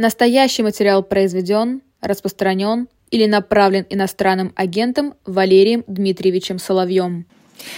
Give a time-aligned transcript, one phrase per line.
[0.00, 7.26] Настоящий материал произведен, распространен или направлен иностранным агентом Валерием Дмитриевичем Соловьем.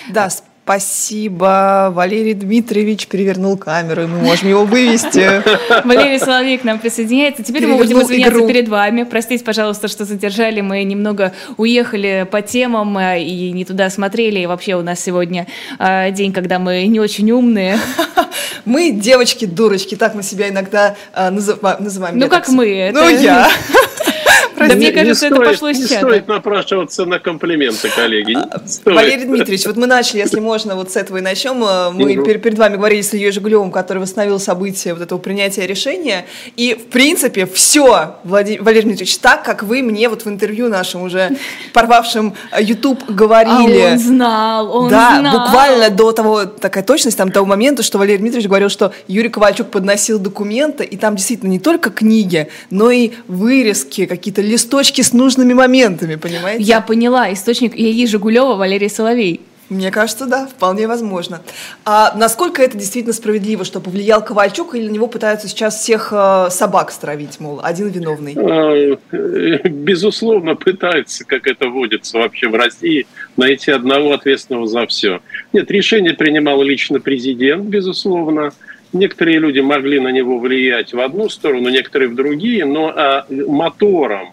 [0.09, 0.31] Да,
[0.65, 1.91] Спасибо.
[1.93, 5.43] Валерий Дмитриевич перевернул камеру, и мы можем его вывести.
[5.85, 7.43] Валерий Соловей к нам присоединяется.
[7.43, 9.03] Теперь мы будем извиняться перед вами.
[9.03, 10.61] Простите, пожалуйста, что задержали.
[10.61, 14.39] Мы немного уехали по темам э, и не туда смотрели.
[14.39, 15.49] И вообще у нас сегодня
[15.81, 17.77] э, день, когда мы не очень умные.
[18.65, 22.17] Мы девочки-дурочки, так мы себя иногда э, называем.
[22.17, 22.93] Ну, как мы.
[22.95, 23.51] Ну, я.
[24.69, 25.95] Да мне кажется, это пошло из чата.
[25.95, 28.37] Не стоит напрашиваться на комплименты, коллеги.
[28.85, 31.63] Валерий Дмитриевич, вот мы начали, если можно, вот с этого и начнем.
[31.65, 36.27] Э, мы перед вами говорили с Ильей Жигулевым, который восстановил события вот этого принятия решения.
[36.57, 41.31] И, в принципе, все, Валерий Дмитриевич, так, как вы мне вот в интервью нашем уже
[41.73, 43.81] порвавшем э, YouTube говорили.
[43.81, 45.33] А он знал, он да, знал.
[45.33, 49.29] Да, буквально до того, такая точность, там, того момента, что Валерий Дмитриевич говорил, что Юрий
[49.29, 55.13] Ковальчук подносил документы, и там действительно не только книги, но и вырезки, какие-то листочки с
[55.13, 56.63] нужными моментами, понимаете?
[56.63, 57.33] Я поняла.
[57.33, 59.41] Источник Ильи Жигулева, Валерий Соловей.
[59.71, 61.41] Мне кажется, да, вполне возможно.
[61.87, 66.49] А насколько это действительно справедливо, что повлиял Ковальчук, или на него пытаются сейчас всех э,
[66.51, 68.37] собак стравить, мол, один виновный?
[68.37, 73.07] А, безусловно, пытаются, как это водится вообще в России,
[73.39, 75.21] найти одного ответственного за все.
[75.55, 78.53] Нет, решение принимал лично президент, безусловно.
[78.93, 84.32] Некоторые люди могли на него влиять в одну сторону, некоторые в другие, но а, мотором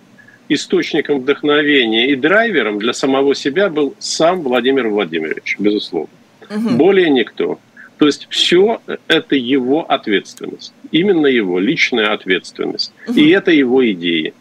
[0.49, 6.09] источником вдохновения и драйвером для самого себя был сам Владимир Владимирович, безусловно.
[6.49, 6.69] Угу.
[6.71, 7.59] Более никто.
[7.97, 10.73] То есть все это его ответственность.
[10.91, 12.91] Именно его личная ответственность.
[13.07, 13.19] Угу.
[13.19, 14.33] И это его идеи.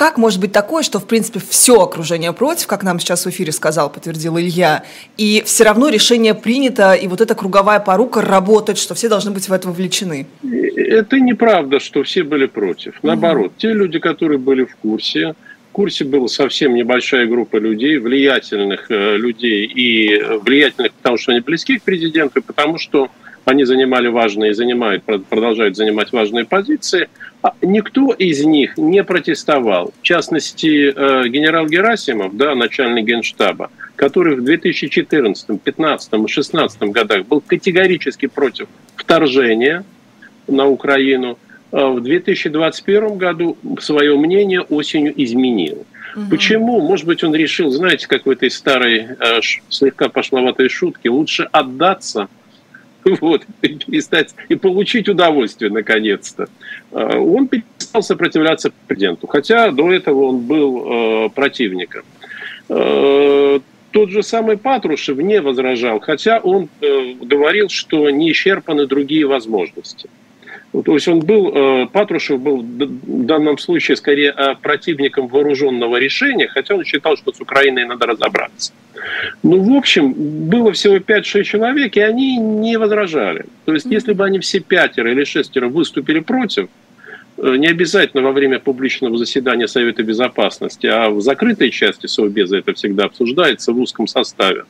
[0.00, 3.52] Как может быть такое, что, в принципе, все окружение против, как нам сейчас в эфире
[3.52, 4.82] сказал, подтвердил Илья,
[5.18, 9.46] и все равно решение принято, и вот эта круговая порука работает, что все должны быть
[9.50, 10.26] в это вовлечены?
[10.74, 12.94] Это неправда, что все были против.
[13.02, 13.54] Наоборот, угу.
[13.58, 15.34] те люди, которые были в курсе,
[15.68, 21.42] в курсе была совсем небольшая группа людей, влиятельных э, людей и влиятельных, потому что они
[21.42, 23.10] близки к президенту, потому что
[23.44, 27.08] они занимали важные, занимают, продолжают занимать важные позиции.
[27.42, 29.94] А никто из них не протестовал.
[30.00, 37.26] В частности, э, генерал Герасимов, да, начальник генштаба, который в 2014, 2015 и 2016 годах
[37.26, 39.84] был категорически против вторжения
[40.48, 41.38] на Украину,
[41.72, 45.86] э, в 2021 году свое мнение осенью изменил.
[46.14, 46.26] Угу.
[46.28, 46.80] Почему?
[46.82, 49.40] Может быть, он решил, знаете, как в этой старой э,
[49.70, 52.28] слегка пошловатой шутке, лучше отдаться–
[53.20, 56.48] вот, перестать и получить удовольствие наконец-то.
[56.92, 62.02] А, он перестал сопротивляться президенту, хотя до этого он был э, противником.
[62.68, 69.26] Э, тот же самый Патрушев не возражал, хотя он э, говорил, что не исчерпаны другие
[69.26, 70.08] возможности.
[70.72, 76.46] То есть он был, э, Патрушев был в данном случае скорее э, противником вооруженного решения,
[76.46, 78.72] хотя он считал, что с Украиной надо разобраться.
[79.42, 80.12] Ну, в общем,
[80.48, 83.46] было всего 5-6 человек, и они не возражали.
[83.64, 86.68] То есть если бы они все пятеро или шестеро выступили против,
[87.38, 92.74] э, не обязательно во время публичного заседания Совета Безопасности, а в закрытой части Совбеза это
[92.74, 94.62] всегда обсуждается в узком составе,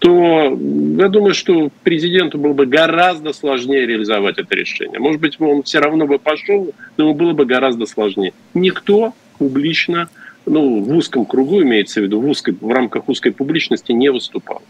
[0.00, 0.58] то
[0.98, 4.98] я думаю, что президенту было бы гораздо сложнее реализовать это решение.
[4.98, 8.32] Может быть, он все равно бы пошел, но ему было бы гораздо сложнее.
[8.54, 10.08] Никто публично,
[10.46, 14.62] ну, в узком кругу, имеется в виду, в, узкой, в рамках узкой публичности не выступал.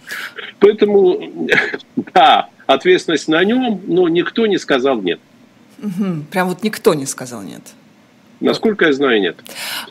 [0.58, 1.48] Поэтому,
[2.12, 5.20] да, ответственность на нем, но никто не сказал нет.
[5.80, 7.62] Угу, прям вот никто не сказал нет.
[8.41, 9.37] Насколько я знаю, нет.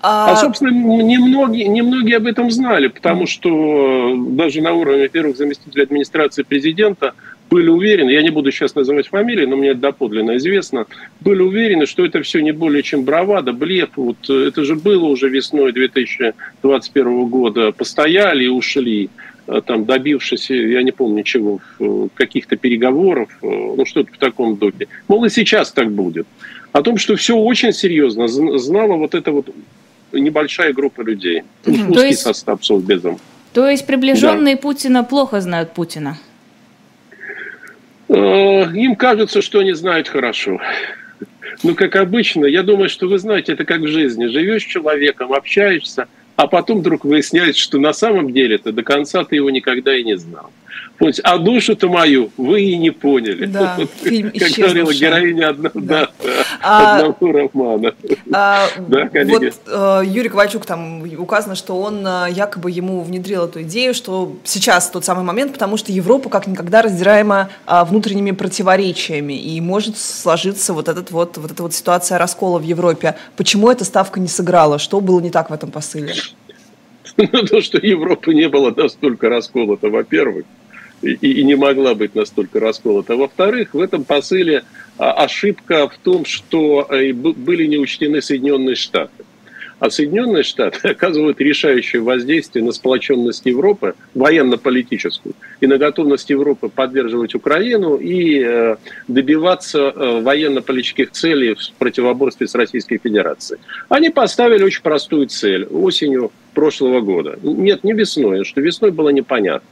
[0.02, 5.84] А, а собственно, немногие, немногие об этом знали, потому что даже на уровне первых заместителей
[5.84, 7.14] администрации президента
[7.50, 10.86] были уверены, я не буду сейчас называть фамилии, но мне это доподлинно известно,
[11.20, 13.90] были уверены, что это все не более чем бравада, блеф.
[13.96, 17.72] Вот это же было уже весной 2021 года.
[17.72, 19.10] Постояли и ушли
[19.48, 21.60] э, там добившись, я не помню чего,
[22.14, 24.88] каких-то переговоров, э, ну что-то в таком духе.
[25.08, 26.28] Мол, и сейчас так будет
[26.72, 29.50] о том, что все очень серьезно знала вот эта вот
[30.12, 31.44] небольшая группа людей.
[31.66, 33.20] Узкий то есть, состав Совбезом.
[33.54, 34.62] То есть приближенные да.
[34.62, 36.18] Путина плохо знают Путина?
[38.08, 38.14] Э,
[38.74, 40.60] им кажется, что они знают хорошо.
[41.64, 44.28] Ну, как обычно, я думаю, что вы знаете, это как в жизни.
[44.28, 49.24] Живешь с человеком, общаешься, а потом вдруг выясняется, что на самом деле ты до конца
[49.26, 50.52] ты его никогда и не знал.
[50.98, 53.46] Помните, а душу-то мою вы и не поняли.
[53.46, 55.72] Да, фильм Как говорила героиня одна.
[55.74, 56.10] Да.
[56.24, 56.30] Да,
[56.62, 57.94] одного романа.
[58.32, 59.54] А, да, коллеги?
[59.68, 64.34] Вот э, Юрий Ковальчук, там указано, что он э, якобы ему внедрил эту идею, что
[64.44, 69.98] сейчас тот самый момент, потому что Европа как никогда раздираема а, внутренними противоречиями, и может
[69.98, 73.16] сложиться вот, этот вот, вот эта вот ситуация раскола в Европе.
[73.36, 74.80] Почему эта ставка не сыграла?
[74.80, 76.14] Что было не так в этом посыле?
[77.18, 80.46] Ну, то, что Европа не была настолько расколота, во-первых,
[81.02, 83.16] и, и не могла быть настолько расколота.
[83.16, 84.64] Во-вторых, в этом посыле
[84.98, 89.24] а, ошибка в том, что э, были не учтены Соединенные Штаты.
[89.80, 97.34] А Соединенные Штаты оказывают решающее воздействие на сплоченность Европы, военно-политическую, и на готовность Европы поддерживать
[97.34, 98.76] Украину и э,
[99.08, 103.60] добиваться э, военно-политических целей в противоборстве с Российской Федерацией.
[103.88, 107.40] Они поставили очень простую цель осенью прошлого года.
[107.42, 109.68] Нет, не весной, что весной было непонятно.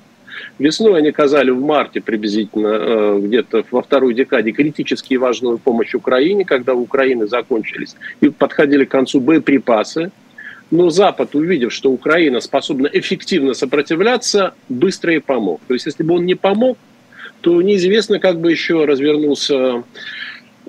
[0.59, 6.45] Весной они оказали в марте приблизительно, э, где-то во второй декаде, критически важную помощь Украине,
[6.45, 10.11] когда у Украины закончились и подходили к концу боеприпасы.
[10.71, 15.61] Но Запад, увидев, что Украина способна эффективно сопротивляться, быстро и помог.
[15.67, 16.77] То есть, если бы он не помог,
[17.41, 19.83] то неизвестно, как бы еще развернулся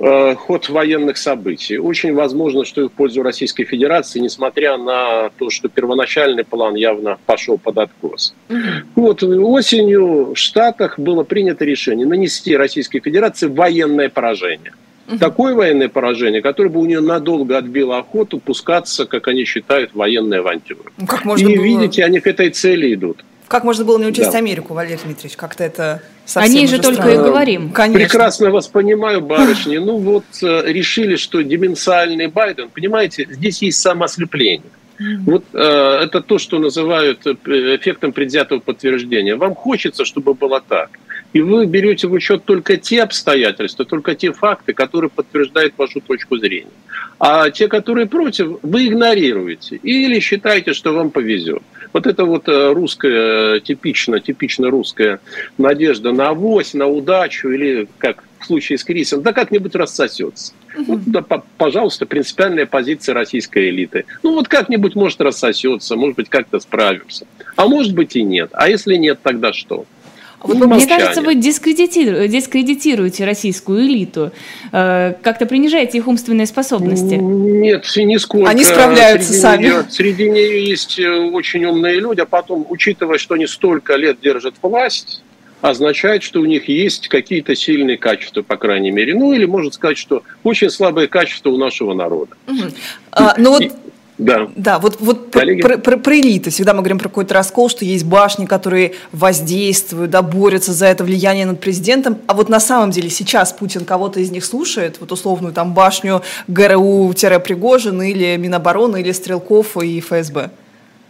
[0.00, 1.76] Э, ход военных событий.
[1.76, 7.18] Очень возможно, что и в пользу Российской Федерации, несмотря на то, что первоначальный план явно
[7.26, 8.32] пошел под откос.
[8.94, 14.72] Вот осенью в Штатах было принято решение нанести Российской Федерации военное поражение.
[15.18, 19.96] Такое военное поражение, которое бы у нее надолго отбило охоту пускаться, как они считают, в
[19.96, 20.92] военные авантюры.
[20.98, 21.64] Ну, как можно И было...
[21.64, 23.24] видите, они к этой цели идут.
[23.48, 24.38] Как можно было не учесть да.
[24.38, 25.36] Америку, Валерий Дмитриевич?
[25.36, 27.14] Как-то это совсем О ней же только странно.
[27.14, 27.70] и говорим.
[27.70, 27.98] Конечно.
[27.98, 29.78] Прекрасно вас понимаю, барышни.
[29.78, 34.70] Ну вот э, решили, что деменциальный Байден, понимаете, здесь есть самоослепление.
[35.26, 37.34] Вот э, это то, что называют э,
[37.76, 39.36] эффектом предвзятого подтверждения.
[39.36, 40.90] Вам хочется, чтобы было так.
[41.32, 46.38] И вы берете в учет только те обстоятельства, только те факты, которые подтверждают вашу точку
[46.38, 46.70] зрения.
[47.18, 49.76] А те, которые против, вы игнорируете.
[49.76, 51.62] Или считаете, что вам повезет.
[51.92, 55.20] Вот это вот э, русская, типично, типично русская
[55.58, 60.52] надежда на авось, на удачу или, как в случае с кризисом, да как-нибудь рассосется.
[60.86, 61.22] Вот, да,
[61.56, 64.04] пожалуйста, принципиальная позиция российской элиты.
[64.22, 67.26] Ну вот как-нибудь может рассосется, может быть как-то справимся.
[67.56, 68.50] А может быть и нет.
[68.52, 69.86] А если нет, тогда что?
[70.40, 74.30] Вот, ну, мне кажется, вы дискредитируете, дискредитируете российскую элиту,
[74.70, 77.14] э, как-то принижаете их умственные способности.
[77.14, 78.48] Нет, нисколько.
[78.48, 79.62] Они справляются среди сами.
[79.62, 84.20] Нее, среди нее есть э, очень умные люди, а потом, учитывая, что они столько лет
[84.22, 85.22] держат власть,
[85.60, 89.14] означает, что у них есть какие-то сильные качества, по крайней мере.
[89.14, 92.32] Ну, или можно сказать, что очень слабые качества у нашего народа.
[92.46, 92.62] Угу.
[93.12, 93.62] А, ну вот
[94.18, 94.48] да.
[94.56, 96.50] Да, вот, вот про, про, про, про элиты.
[96.50, 101.04] Всегда мы говорим про какой-то раскол, что есть башни, которые воздействуют, да, борются за это
[101.04, 102.18] влияние над президентом.
[102.26, 106.22] А вот на самом деле сейчас Путин кого-то из них слушает, вот условную там башню
[106.48, 110.50] ГРУ-Пригожин или Минобороны, или Стрелков и ФСБ?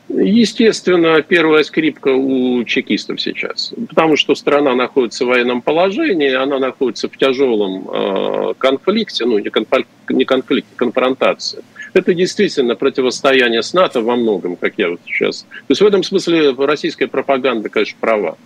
[0.09, 7.09] Естественно, первая скрипка у чекистов сейчас, потому что страна находится в военном положении, она находится
[7.09, 11.63] в тяжелом э, конфликте, ну не, конфликт, не конфликте, конфронтации.
[11.93, 15.43] Это действительно противостояние с НАТО во многом, как я вот сейчас.
[15.43, 18.39] То есть в этом смысле российская пропаганда, конечно, права.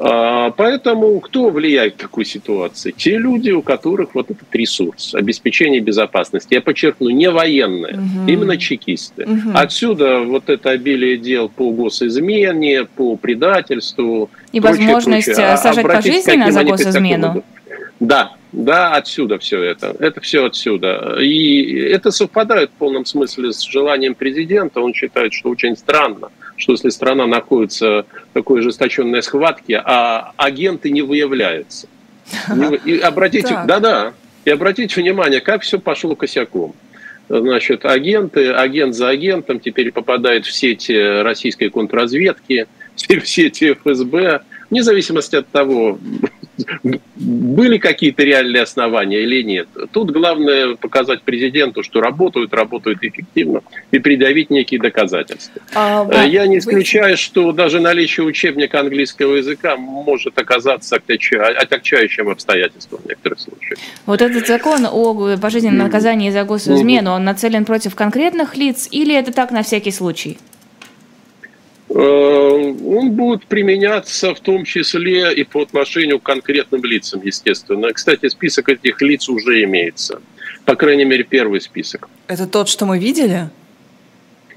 [0.00, 2.92] А, поэтому кто влияет в такой ситуации?
[2.96, 6.54] Те люди, у которых вот этот ресурс, обеспечение безопасности.
[6.54, 8.28] Я подчеркну, не военные, угу.
[8.28, 9.24] именно чекисты.
[9.24, 9.50] Угу.
[9.54, 14.30] Отсюда вот это обилие дел по госизмене, по предательству.
[14.52, 15.46] И прочее, возможность прочее.
[15.46, 17.44] А сажать пожизненно за госизмену.
[18.00, 19.94] Да, да, отсюда все это.
[19.98, 21.16] Это все отсюда.
[21.20, 24.80] И это совпадает в полном смысле с желанием президента.
[24.80, 30.90] Он считает, что очень странно, что если страна находится в такой ожесточенной схватке, а агенты
[30.90, 31.88] не выявляются.
[32.84, 34.12] И обратите, да-да,
[34.44, 36.74] и обратите внимание, как все пошло косяком.
[37.28, 44.82] Значит, агенты, агент за агентом теперь попадают в сети российской контрразведки, в сети ФСБ, вне
[44.82, 45.98] зависимости от того,
[47.16, 49.68] были какие-то реальные основания или нет.
[49.92, 55.62] Тут главное показать президенту, что работают, работают эффективно, и придавить некие доказательства.
[55.74, 57.16] А, да, Я не исключаю, вы...
[57.16, 63.78] что даже наличие учебника английского языка может оказаться отягчающим обстоятельством в некоторых случаях.
[64.06, 69.32] Вот этот закон о пожизненном наказании за госизмену, он нацелен против конкретных лиц или это
[69.32, 70.38] так на всякий случай?
[71.90, 77.92] Э, он будет применяться в том числе и по отношению к конкретным лицам, естественно.
[77.92, 80.20] Кстати, список этих лиц уже имеется.
[80.64, 82.08] По крайней мере, первый список.
[82.26, 83.48] Это тот, что мы видели?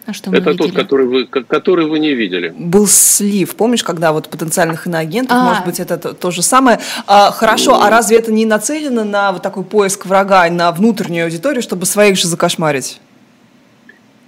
[0.05, 0.67] А что мы Это видели?
[0.67, 2.53] тот, который вы, который вы не видели.
[2.57, 3.55] Был слив.
[3.55, 5.43] Помнишь, когда вот потенциальных иноагентов, а.
[5.43, 6.79] может быть, это то, то же самое.
[7.07, 11.61] А, хорошо, а разве это не нацелено на вот такой поиск врага, на внутреннюю аудиторию,
[11.61, 12.99] чтобы своих же закошмарить?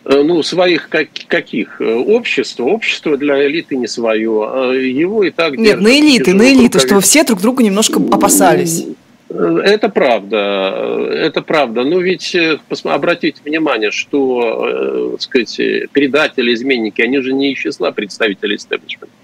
[0.05, 1.79] Э, ну, своих как, каких?
[1.79, 2.65] Э, общество.
[2.65, 4.50] Общество для элиты не свое.
[4.51, 8.86] А его и так Нет, на элиты, на элиты, чтобы все друг друга немножко опасались.
[9.29, 11.83] Э, это правда, это правда.
[11.83, 12.36] Но ведь
[12.83, 15.60] обратите внимание, что, так сказать,
[15.93, 19.15] предатели, изменники, они же не из числа представителей истеблишмента.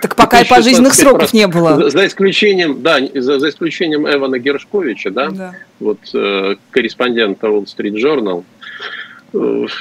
[0.00, 1.90] Так пока и пожизненных сроков не было.
[1.90, 5.54] За, исключением, да, за, за исключением Эвана Гершковича, да, да.
[5.80, 9.01] вот э, корреспондента Wall Street Journal, Э,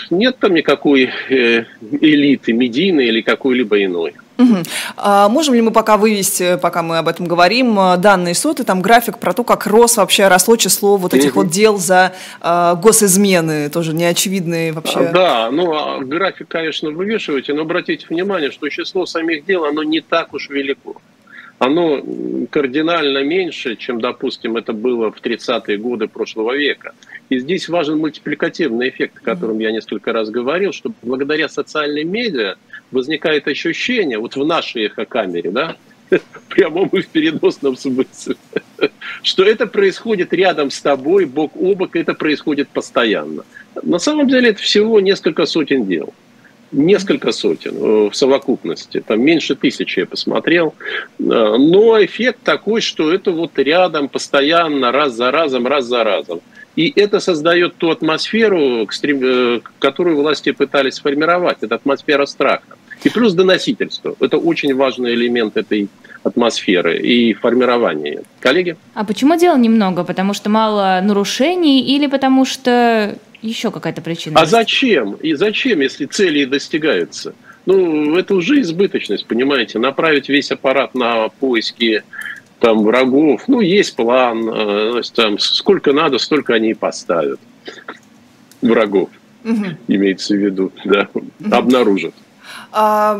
[0.09, 4.13] нет там никакой э, элиты медийной или какой-либо иной.
[4.37, 4.57] Угу.
[4.97, 8.81] А можем ли мы пока вывести, пока мы об этом говорим, э, данные соты, там
[8.81, 11.41] график про то, как рос вообще росло число вот этих угу.
[11.41, 14.99] вот дел за э, госизмены, тоже неочевидные вообще.
[14.99, 19.83] А, да, ну а график, конечно, вывешиваете, но обратите внимание, что число самих дел, оно
[19.83, 20.95] не так уж велико
[21.61, 22.01] оно
[22.49, 26.93] кардинально меньше, чем, допустим, это было в 30-е годы прошлого века.
[27.29, 32.55] И здесь важен мультипликативный эффект, о котором я несколько раз говорил, что благодаря социальным медиа
[32.89, 35.75] возникает ощущение, вот в нашей эхокамере, да,
[36.09, 38.37] в прямом и в переносном смысле,
[39.21, 43.43] что это происходит рядом с тобой, бок о бок, это происходит постоянно.
[43.83, 46.11] На самом деле это всего несколько сотен дел
[46.71, 50.73] несколько сотен э, в совокупности, там меньше тысячи я посмотрел,
[51.19, 56.41] э, но эффект такой, что это вот рядом постоянно, раз за разом, раз за разом.
[56.75, 62.77] И это создает ту атмосферу, э, которую власти пытались сформировать, это атмосфера страха.
[63.03, 64.15] И плюс доносительство.
[64.19, 65.89] Это очень важный элемент этой
[66.23, 68.21] атмосферы и формирования.
[68.39, 68.75] Коллеги?
[68.93, 70.03] А почему дел немного?
[70.03, 74.39] Потому что мало нарушений или потому что еще какая-то причина.
[74.39, 74.51] А есть?
[74.51, 75.13] зачем?
[75.13, 77.33] И зачем, если цели достигаются?
[77.65, 82.03] Ну, это уже избыточность, понимаете, направить весь аппарат на поиски
[82.59, 83.43] там врагов.
[83.47, 87.39] Ну, есть план, э, там, сколько надо, столько они и поставят
[88.61, 89.09] врагов,
[89.43, 89.65] угу.
[89.87, 91.25] имеется в виду, да, угу.
[91.51, 92.13] обнаружат.
[92.71, 93.19] А,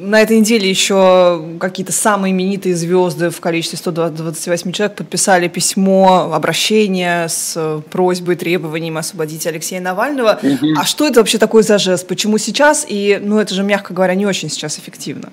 [0.00, 7.28] на этой неделе еще какие-то самые именитые звезды в количестве 128 человек подписали письмо, обращение
[7.28, 10.38] с просьбой, требованием освободить Алексея Навального.
[10.42, 10.74] Угу.
[10.78, 12.06] А что это вообще такое за жест?
[12.06, 12.84] Почему сейчас?
[12.88, 15.30] И, ну, это же, мягко говоря, не очень сейчас эффективно.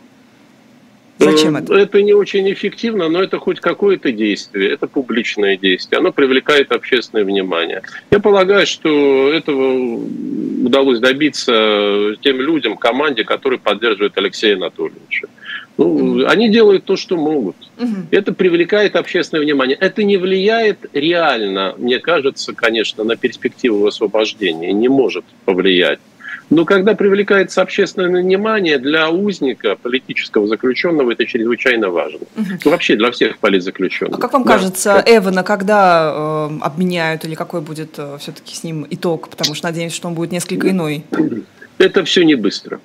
[1.19, 1.73] Зачем это?
[1.75, 7.23] Это не очень эффективно, но это хоть какое-то действие, это публичное действие, оно привлекает общественное
[7.23, 7.81] внимание.
[8.11, 9.99] Я полагаю, что этого
[10.65, 15.27] удалось добиться тем людям, команде, которые поддерживают Алексея Анатольевича.
[15.77, 16.25] Ну, угу.
[16.27, 17.55] Они делают то, что могут.
[17.79, 18.07] Угу.
[18.11, 19.75] Это привлекает общественное внимание.
[19.79, 24.71] Это не влияет реально, мне кажется, конечно, на перспективу освобождения.
[24.71, 25.99] Не может повлиять.
[26.53, 32.19] Но когда привлекается общественное внимание, для узника, политического заключенного, это чрезвычайно важно.
[32.35, 32.69] Угу.
[32.69, 34.19] вообще для всех политзаключенных.
[34.19, 34.53] А как вам да.
[34.53, 39.29] кажется, Эвана когда э, обменяют или какой будет э, все-таки с ним итог?
[39.29, 41.03] Потому что надеемся, что он будет несколько иной.
[41.79, 42.79] Это все не быстро.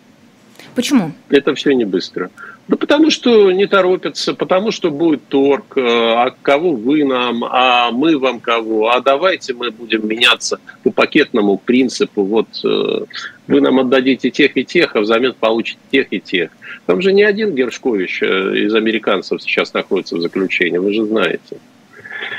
[0.79, 1.11] Почему?
[1.29, 2.31] Это все не быстро.
[2.69, 7.91] Да потому что не торопятся, потому что будет торг, э, а кого вы нам, а
[7.91, 13.01] мы вам кого, а давайте мы будем меняться по пакетному принципу, вот э,
[13.49, 16.53] вы нам отдадите тех и тех, а взамен получите тех и тех.
[16.87, 21.57] Там же не один Гершкович э, из американцев сейчас находится в заключении, вы же знаете.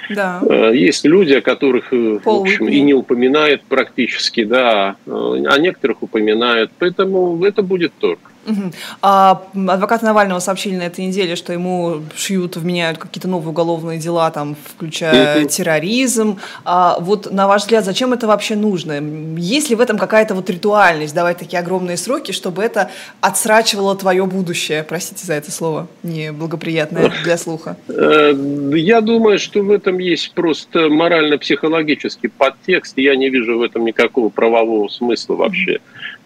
[0.10, 0.42] Да.
[0.72, 7.44] Есть люди, о которых в общем, и не упоминают практически, да, а некоторых упоминают, поэтому
[7.44, 8.20] это будет торг.
[8.50, 8.72] Угу.
[9.02, 14.32] А адвокаты Навального сообщили на этой неделе, что ему шьют, вменяют какие-то новые уголовные дела,
[14.32, 16.40] там, включая терроризм.
[16.66, 19.00] А вот на ваш взгляд, зачем это вообще нужно?
[19.38, 22.90] Есть ли в этом какая-то вот ритуальность, давать такие огромные сроки, чтобы это
[23.22, 24.84] отсрачивало твое будущее?
[24.84, 27.78] Простите за это слово, неблагоприятное для слуха.
[27.88, 28.34] Э,
[28.76, 32.98] я думаю, что в этом есть просто морально-психологический подтекст.
[32.98, 35.80] Я не вижу в этом никакого правового смысла вообще.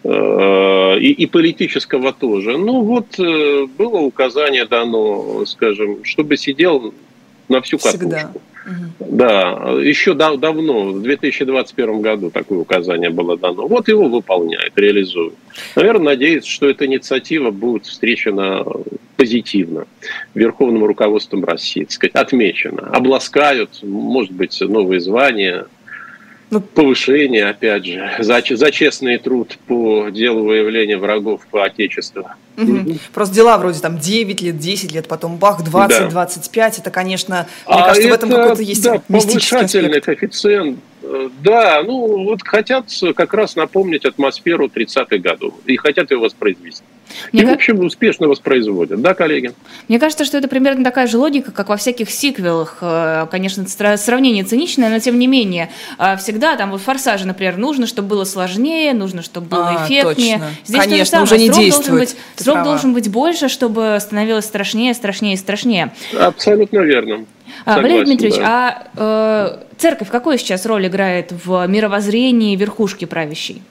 [0.04, 2.58] И, и политического тоже.
[2.58, 6.92] Ну вот э, было указание дано, скажем, чтобы сидел
[7.48, 7.98] на всю катушку.
[7.98, 8.32] Всегда.
[8.98, 13.66] Да, еще дав давно, в 2021 году такое указание было дано.
[13.66, 15.34] Вот его выполняет, реализует.
[15.76, 18.64] Наверное, надеется, что эта инициатива будет встречена
[19.16, 19.86] позитивно
[20.34, 22.88] верховным руководством России, так сказать, отмечена.
[22.90, 25.66] Обласкают, может быть, новые звания,
[26.54, 32.28] ну, повышение, опять же, за, за честный труд по делу выявления врагов по Отечеству.
[32.56, 32.98] Угу.
[33.12, 36.10] Просто дела вроде там 9 лет, 10 лет, потом бах, 20, да.
[36.10, 36.78] 25.
[36.78, 40.06] Это, конечно, мне а кажется, это, в этом какой-то есть да, повышательный аспект.
[40.06, 40.78] коэффициент.
[41.42, 46.84] Да, ну вот хотят как раз напомнить атмосферу 30-х годов и хотят ее воспроизвести.
[47.32, 47.54] Мне и, как...
[47.54, 49.00] в общем, успешно воспроизводят.
[49.00, 49.52] Да, коллеги?
[49.88, 52.78] Мне кажется, что это примерно такая же логика, как во всяких сиквелах.
[52.80, 55.70] Э, конечно, сравнение циничное, но тем не менее.
[55.98, 60.38] Э, всегда там вот форсажи, например, нужно, чтобы было сложнее, нужно, чтобы было а, эффектнее.
[60.38, 60.50] Точно.
[60.64, 61.86] Здесь Конечно, уже не срок действует.
[61.86, 62.68] Должен быть, срок права.
[62.68, 65.92] должен быть больше, чтобы становилось страшнее, страшнее и страшнее.
[66.18, 67.24] Абсолютно верно.
[67.64, 68.88] А, Валерий Дмитриевич, да.
[68.96, 73.62] а э, церковь какую сейчас роль играет в мировоззрении верхушки правящей?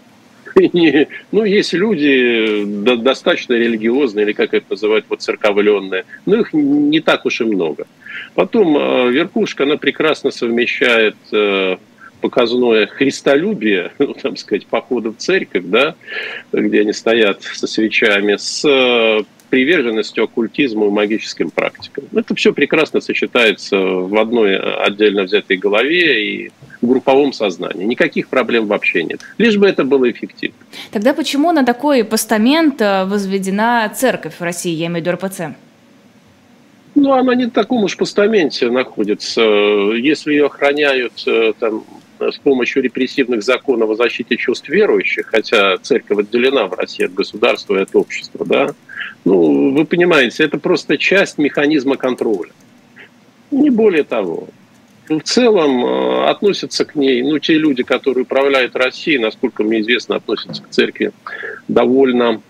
[0.73, 6.53] Не, ну, есть люди да, достаточно религиозные, или как это называют, вот церковленные, но их
[6.53, 7.87] не так уж и много.
[8.35, 11.77] Потом э, верхушка, она прекрасно совмещает э,
[12.21, 15.95] показное христолюбие, ну, там сказать, походы в церковь, да,
[16.51, 22.05] где они стоят со свечами, с э, приверженностью оккультизму и магическим практикам.
[22.11, 27.85] Это все прекрасно сочетается в одной отдельно взятой голове и групповом сознании.
[27.85, 29.19] Никаких проблем вообще нет.
[29.37, 30.57] Лишь бы это было эффективно.
[30.89, 35.41] Тогда почему на такой постамент э, возведена церковь в России, я имею в виду РПЦ?
[36.95, 39.41] Ну, она не на таком уж постаменте находится.
[39.41, 41.83] Если ее охраняют э, там,
[42.31, 47.77] с помощью репрессивных законов о защите чувств верующих, хотя церковь отделена в России от государства
[47.77, 48.73] и от общества, да,
[49.25, 52.51] ну, вы понимаете, это просто часть механизма контроля.
[53.51, 54.47] Не более того.
[55.07, 60.15] В целом э, относятся к ней, ну, те люди, которые управляют Россией, насколько мне известно,
[60.15, 61.11] относятся к церкви
[61.67, 62.41] довольно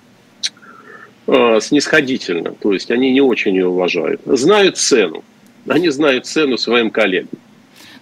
[1.28, 2.54] э, снисходительно.
[2.54, 4.22] То есть они не очень ее уважают.
[4.26, 5.24] Знают цену.
[5.68, 7.40] Они знают цену своим коллегам.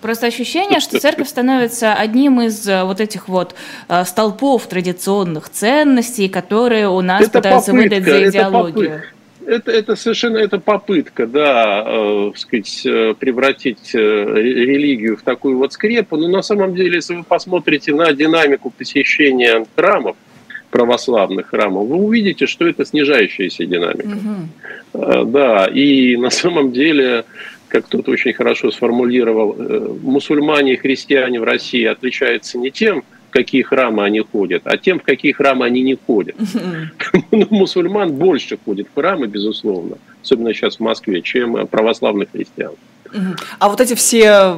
[0.02, 3.54] Просто ощущение, что церковь становится одним из э, вот этих вот
[3.88, 9.02] э, столпов традиционных ценностей, которые у нас это пытаются попытка, выдать за идеологию.
[9.46, 16.18] Это, это совершенно это попытка, да, э, сказать, э, превратить религию в такую вот скрепу.
[16.18, 20.16] Но на самом деле, если вы посмотрите на динамику посещения храмов,
[20.72, 24.18] православных храмов, вы увидите, что это снижающаяся динамика.
[24.94, 25.26] Угу.
[25.26, 27.26] Да, и на самом деле
[27.72, 33.32] как кто-то очень хорошо сформулировал, э, мусульмане и христиане в России отличаются не тем, в
[33.32, 36.36] какие храмы они ходят, а тем, в какие храмы они не ходят.
[37.32, 42.74] Ну, мусульман больше ходит в храмы, безусловно, особенно сейчас в Москве, чем православных христиан.
[43.60, 44.56] А вот эти все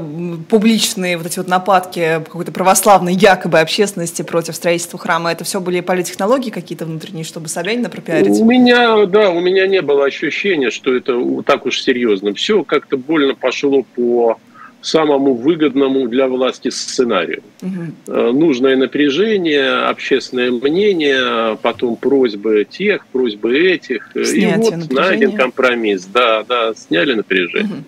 [0.49, 5.81] публичные вот эти вот нападки какой-то православной якобы общественности против строительства храма, это все были
[5.81, 8.39] политтехнологии какие-то внутренние, чтобы Собянина пропиарить?
[8.39, 12.33] У меня, да, у меня не было ощущения, что это так уж серьезно.
[12.33, 14.37] Все как-то больно пошло по
[14.83, 17.41] самому выгодному для власти сценарию.
[17.61, 18.13] Угу.
[18.33, 24.11] Нужное напряжение, общественное мнение, потом просьбы тех, просьбы этих.
[24.13, 25.09] Снятие и вот напряжения.
[25.09, 26.05] найден компромисс.
[26.05, 27.83] Да, да, сняли напряжение.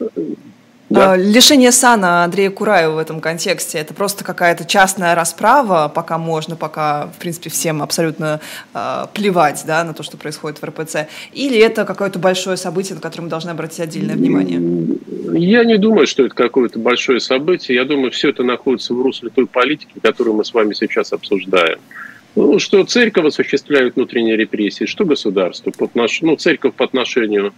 [0.00, 0.36] Угу.
[0.90, 1.12] Да.
[1.12, 6.56] А, лишение сана Андрея Кураева в этом контексте– это просто какая-то частная расправа, пока можно,
[6.56, 8.40] пока, в принципе, всем абсолютно
[8.72, 13.02] э, плевать да, на то, что происходит в РПЦ, или это какое-то большое событие, на
[13.02, 14.98] которое мы должны обратить отдельное внимание?
[15.38, 17.76] Я не думаю, что это какое-то большое событие.
[17.76, 21.78] Я думаю, все это находится в русле той политики, которую мы с вами сейчас обсуждаем.
[22.34, 26.22] Ну, что церковь осуществляет внутренние репрессии, что государство, по отнош...
[26.22, 27.52] ну, церковь по отношению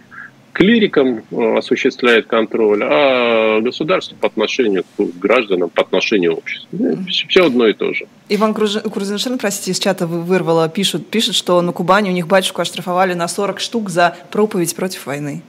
[0.53, 6.67] клирикам э, осуществляет контроль, а государство по отношению к гражданам, по отношению к обществу.
[6.71, 8.05] Ну, все одно и то же.
[8.29, 13.13] Иван Крузеншин, простите, из чата вырвала, пишут, пишет, что на Кубани у них батюшку оштрафовали
[13.13, 15.41] на 40 штук за проповедь против войны.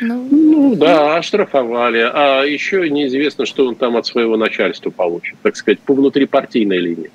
[0.00, 1.98] Ну, ну да, оштрафовали.
[2.12, 7.10] А еще неизвестно, что он там от своего начальства получит, так сказать, по внутрипартийной линии.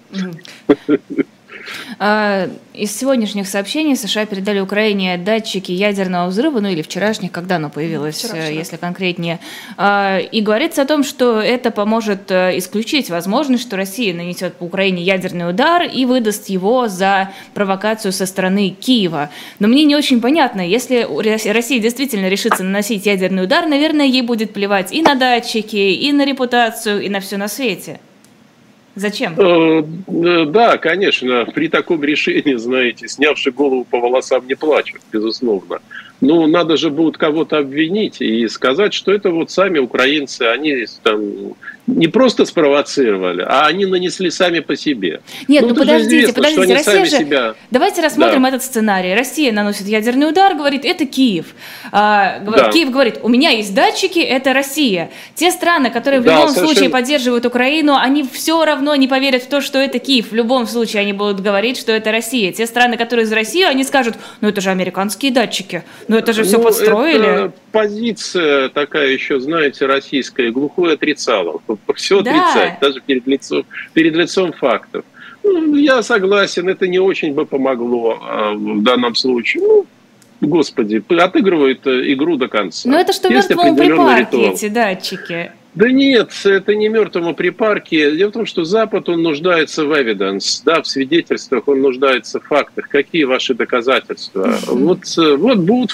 [0.67, 0.73] А,
[2.79, 8.17] из сегодняшних сообщений США передали Украине датчики ядерного взрыва, ну или вчерашних, когда оно появилось,
[8.17, 8.47] вчера, вчера.
[8.47, 9.39] если конкретнее.
[9.77, 14.63] А, и говорится о том, что это поможет э, исключить возможность, что Россия нанесет по
[14.63, 19.29] Украине ядерный удар и выдаст его за провокацию со стороны Киева.
[19.59, 21.07] Но мне не очень понятно, если
[21.49, 26.25] Россия действительно решится наносить ядерный удар, наверное, ей будет плевать и на датчики, и на
[26.25, 27.99] репутацию, и на все на свете.
[28.95, 29.35] Зачем?
[29.37, 31.45] Э, э, да, конечно.
[31.53, 35.79] При таком решении, знаете, снявший голову по волосам не плачут, безусловно.
[36.21, 41.53] ну, надо же будет кого-то обвинить и сказать, что это вот сами украинцы, они там
[41.95, 45.21] не просто спровоцировали, а они нанесли сами по себе.
[45.47, 47.17] Нет, ну, ну подождите, известно, подождите, Россия же...
[47.17, 47.55] Себя...
[47.71, 48.49] Давайте рассмотрим да.
[48.49, 49.13] этот сценарий.
[49.13, 51.47] Россия наносит ядерный удар, говорит, это Киев.
[51.91, 52.71] А, да.
[52.71, 55.09] Киев говорит, у меня есть датчики, это Россия.
[55.35, 56.67] Те страны, которые в да, любом совершенно...
[56.67, 60.31] случае поддерживают Украину, они все равно не поверят в то, что это Киев.
[60.31, 62.51] В любом случае они будут говорить, что это Россия.
[62.51, 66.43] Те страны, которые за Россию, они скажут, ну это же американские датчики, ну это же
[66.43, 67.45] все ну, подстроили.
[67.45, 71.61] Это позиция такая еще, знаете, российская, глухое отрицало
[71.95, 72.31] все да.
[72.31, 75.03] отрицать, даже перед лицом, перед лицом фактов.
[75.43, 79.63] Ну, я согласен, это не очень бы помогло а, в данном случае.
[79.63, 79.85] Ну,
[80.41, 82.89] господи, отыгрывает э, игру до конца.
[82.89, 85.51] Но это что мертвому припарки, эти датчики.
[85.75, 88.15] Да нет, это не мертвому припарке.
[88.15, 92.43] Дело в том, что Запад, он нуждается в evidence, да, в свидетельствах, он нуждается в
[92.43, 92.89] фактах.
[92.89, 94.55] Какие ваши доказательства?
[94.67, 95.91] Вот, э, вот будут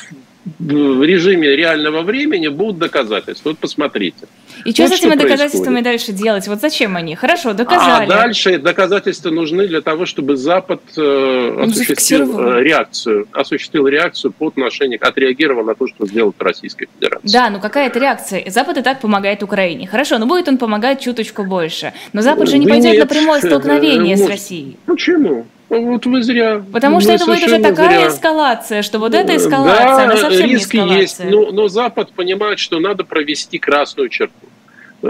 [0.60, 3.50] в режиме реального времени будут доказательства.
[3.50, 4.28] Вот посмотрите.
[4.64, 6.48] И что вот с этими что доказательствами дальше делать?
[6.48, 7.16] Вот зачем они?
[7.16, 8.06] Хорошо, доказали.
[8.06, 14.48] А дальше доказательства нужны для того, чтобы Запад э, осуществил э, реакцию, осуществил реакцию по
[14.48, 17.32] отношению, отреагировал на то, что сделала Российская Федерация.
[17.32, 18.50] Да, ну какая это реакция?
[18.50, 19.88] Запад и так помогает Украине.
[19.88, 21.94] Хорошо, но будет он помогать чуточку больше.
[22.14, 24.78] Но Запад же не Вы пойдет нет, на прямое столкновение э, с Россией.
[24.86, 25.48] Почему?
[25.70, 26.64] Вот вы зря.
[26.72, 28.08] Потому что это будет уже такая зря.
[28.10, 31.02] эскалация, что вот эта эскалация, да, она совсем риски не эскалация.
[31.02, 34.34] есть, но, но Запад понимает, что надо провести красную черту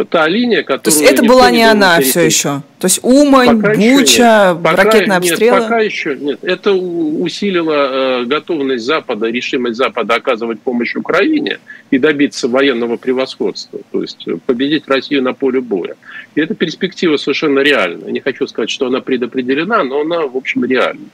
[0.03, 0.79] та линия, которая...
[0.79, 2.61] То есть это была не, не она все еще?
[2.79, 5.57] То есть Умань, пока Буча, пока, ракетные обстрелы?
[5.57, 6.39] Нет, пока еще нет.
[6.43, 11.59] Это усилило э, готовность Запада, решимость Запада оказывать помощь Украине
[11.91, 15.95] и добиться военного превосходства, то есть победить Россию на поле боя.
[16.35, 18.09] И эта перспектива совершенно реальна.
[18.09, 21.05] Не хочу сказать, что она предопределена, но она, в общем, реальна.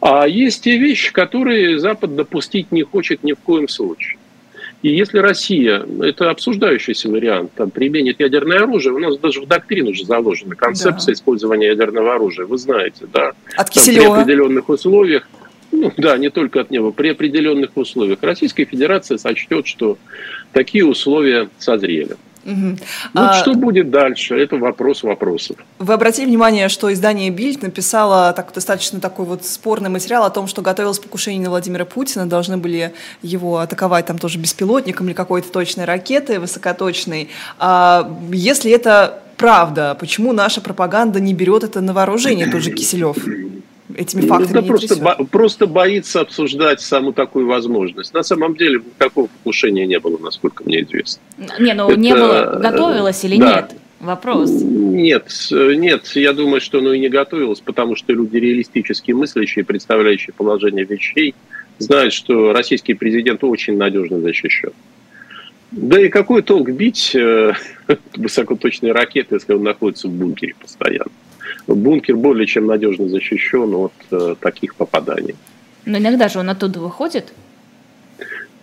[0.00, 4.19] А есть те вещи, которые Запад допустить не хочет ни в коем случае.
[4.82, 9.90] И если Россия, это обсуждающийся вариант, там, применит ядерное оружие, у нас даже в доктрину
[9.90, 11.12] уже заложена концепция да.
[11.12, 13.32] использования ядерного оружия, вы знаете, да.
[13.56, 15.28] От там, При определенных условиях,
[15.70, 19.98] ну, да, не только от него, при определенных условиях Российская Федерация сочтет, что
[20.52, 22.16] такие условия созрели.
[22.44, 22.76] Угу.
[23.14, 25.56] Вот а, что будет дальше, это вопрос вопросов.
[25.78, 30.46] Вы обратили внимание, что издание «Бильд» написало так, достаточно такой вот спорный материал о том,
[30.46, 35.50] что готовилось покушение на Владимира Путина, должны были его атаковать там тоже беспилотником или какой-то
[35.50, 37.28] точной ракетой высокоточной.
[37.58, 43.16] А, если это правда, почему наша пропаганда не берет это на вооружение, тот же Киселев?
[43.96, 48.14] Этими фактами да просто, бо, просто боится обсуждать саму такую возможность.
[48.14, 51.22] На самом деле такого покушения не было, насколько мне известно.
[51.58, 53.54] Не, ну Это, не было, готовилось или да.
[53.56, 53.74] нет?
[54.00, 54.50] Вопрос.
[54.50, 60.32] Нет, нет, я думаю, что оно и не готовилось, потому что люди реалистически мыслящие, представляющие
[60.32, 61.34] положение вещей,
[61.78, 64.72] знают, что российский президент очень надежно защищен.
[65.70, 67.52] Да и какой толк бить э,
[68.16, 71.10] высокоточные ракеты, если он находится в бункере постоянно?
[71.74, 75.34] Бункер более чем надежно защищен от э, таких попаданий.
[75.84, 77.32] Но иногда же он оттуда выходит?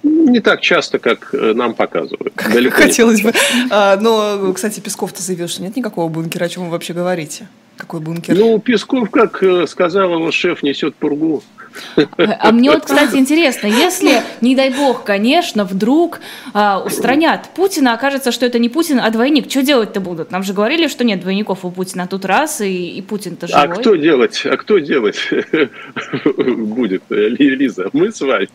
[0.03, 2.33] Не так часто, как э, нам показывают.
[2.53, 3.33] Далеко Хотелось бы.
[3.69, 6.45] А, но, кстати, Песков-то заявил, что нет никакого бункера.
[6.45, 7.47] О чем вы вообще говорите?
[7.75, 8.35] Какой бункер?
[8.35, 11.43] Ну, Песков, как э, сказал его шеф, несет пургу.
[12.17, 16.19] А мне вот, кстати, интересно, если, не дай бог, конечно, вдруг
[16.53, 20.31] а, устранят Путина, окажется, что это не Путин, а двойник, что делать-то будут?
[20.31, 23.63] Нам же говорили, что нет двойников у Путина, а тут раз, и, и Путин-то живой.
[23.63, 24.43] А кто делать?
[24.45, 25.19] А кто делать
[26.35, 27.89] будет, Лиза?
[27.93, 28.47] Мы с вами.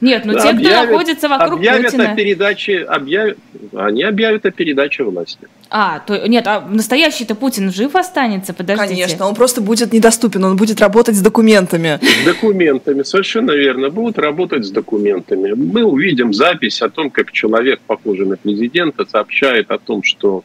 [0.00, 2.12] Нет, ну те, кто находится вокруг объявят Путина.
[2.12, 3.38] О передаче, объявят,
[3.74, 5.48] они объявят о передаче власти.
[5.70, 8.54] А, то, нет, а настоящий-то Путин жив останется?
[8.54, 8.88] Подождите.
[8.88, 12.00] Конечно, он просто будет недоступен, он будет работать с документами.
[12.22, 12.24] С
[12.68, 13.90] документами, совершенно верно.
[13.90, 15.52] Будут работать с документами.
[15.52, 20.44] Мы увидим запись о том, как человек, похожий на президента, сообщает о том, что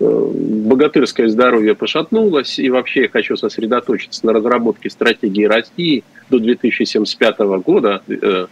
[0.00, 7.38] э, богатырское здоровье пошатнулось, и вообще я хочу сосредоточиться на разработке стратегии России до 2075
[7.64, 8.46] года, э,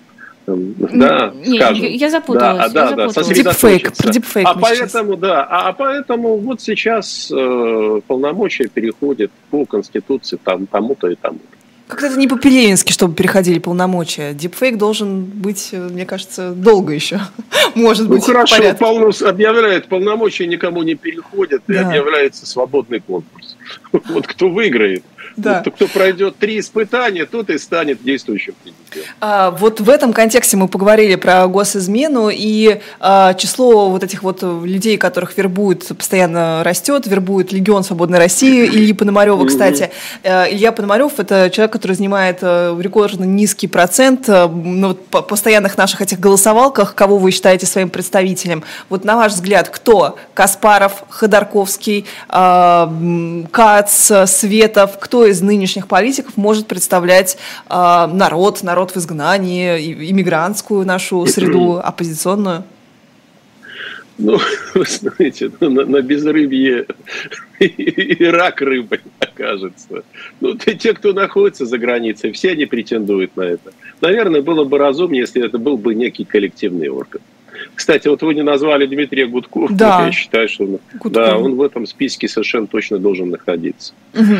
[0.46, 1.86] да, не, скажем.
[1.86, 2.72] Я запуталась.
[2.72, 3.28] Да, я да, запуталась.
[3.28, 9.30] да, дипфейк, про дипфейк а поэтому, да, а, а поэтому вот сейчас э, полномочия переходят
[9.50, 11.59] по Конституции там, тому-то и тому-то.
[11.90, 14.32] Как-то это не по-пелевински, чтобы переходили полномочия.
[14.32, 17.20] Дипфейк должен быть, э, мне кажется, долго еще.
[17.74, 21.74] Может ну, быть, хорошо, полно, объявляет полномочия, никому не переходят, да.
[21.74, 23.56] и объявляется свободный конкурс.
[24.08, 25.02] Вот кто выиграет,
[25.36, 25.62] Да.
[25.64, 28.89] Вот, кто пройдет три испытания, тот и станет действующим президентом.
[29.20, 34.42] А, вот в этом контексте мы поговорили про госизмену, и а, число вот этих вот
[34.42, 39.90] людей, которых вербуют, постоянно растет, вербует Легион Свободной России Ильи Пономарева, кстати.
[40.24, 46.20] А, Илья Пономарев– это человек, который занимает рекордно низкий процент ну, по постоянных наших этих
[46.20, 48.64] голосовалках, кого вы считаете своим представителем.
[48.88, 50.16] Вот на ваш взгляд, кто?
[50.34, 57.36] Каспаров, Ходорковский, Кац, Светов, кто из нынешних политиков может представлять
[57.68, 62.64] э, народ, народ в изгнании, иммигрантскую нашу среду, оппозиционную?
[64.16, 64.38] Ну,
[64.74, 66.86] вы знаете, ну, на, на безрыбье
[67.58, 70.02] и рак рыбы окажется.
[70.40, 73.72] Ну, те, кто находится за границей, все они претендуют на это.
[74.00, 77.20] Наверное, было бы разумнее, если это был бы некий коллективный орган.
[77.74, 80.06] Кстати, вот вы не назвали Дмитрия Гудкова, да.
[80.06, 83.92] я считаю, что он, да, он в этом списке совершенно точно должен находиться.
[84.14, 84.36] Угу.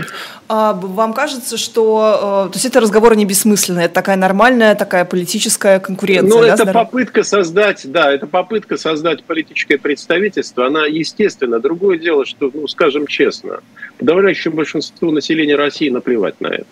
[0.49, 5.05] А, вам кажется, что э, то есть это разговор не бессмысленный, это такая нормальная, такая
[5.05, 6.29] политическая конкуренция?
[6.29, 6.85] Ну, да, это здоров...
[6.85, 11.61] попытка создать, да, это попытка создать политическое представительство, она естественно.
[11.61, 13.61] Другое дело, что, ну, скажем честно,
[13.99, 16.67] подавляющему большинству населения России наплевать на это.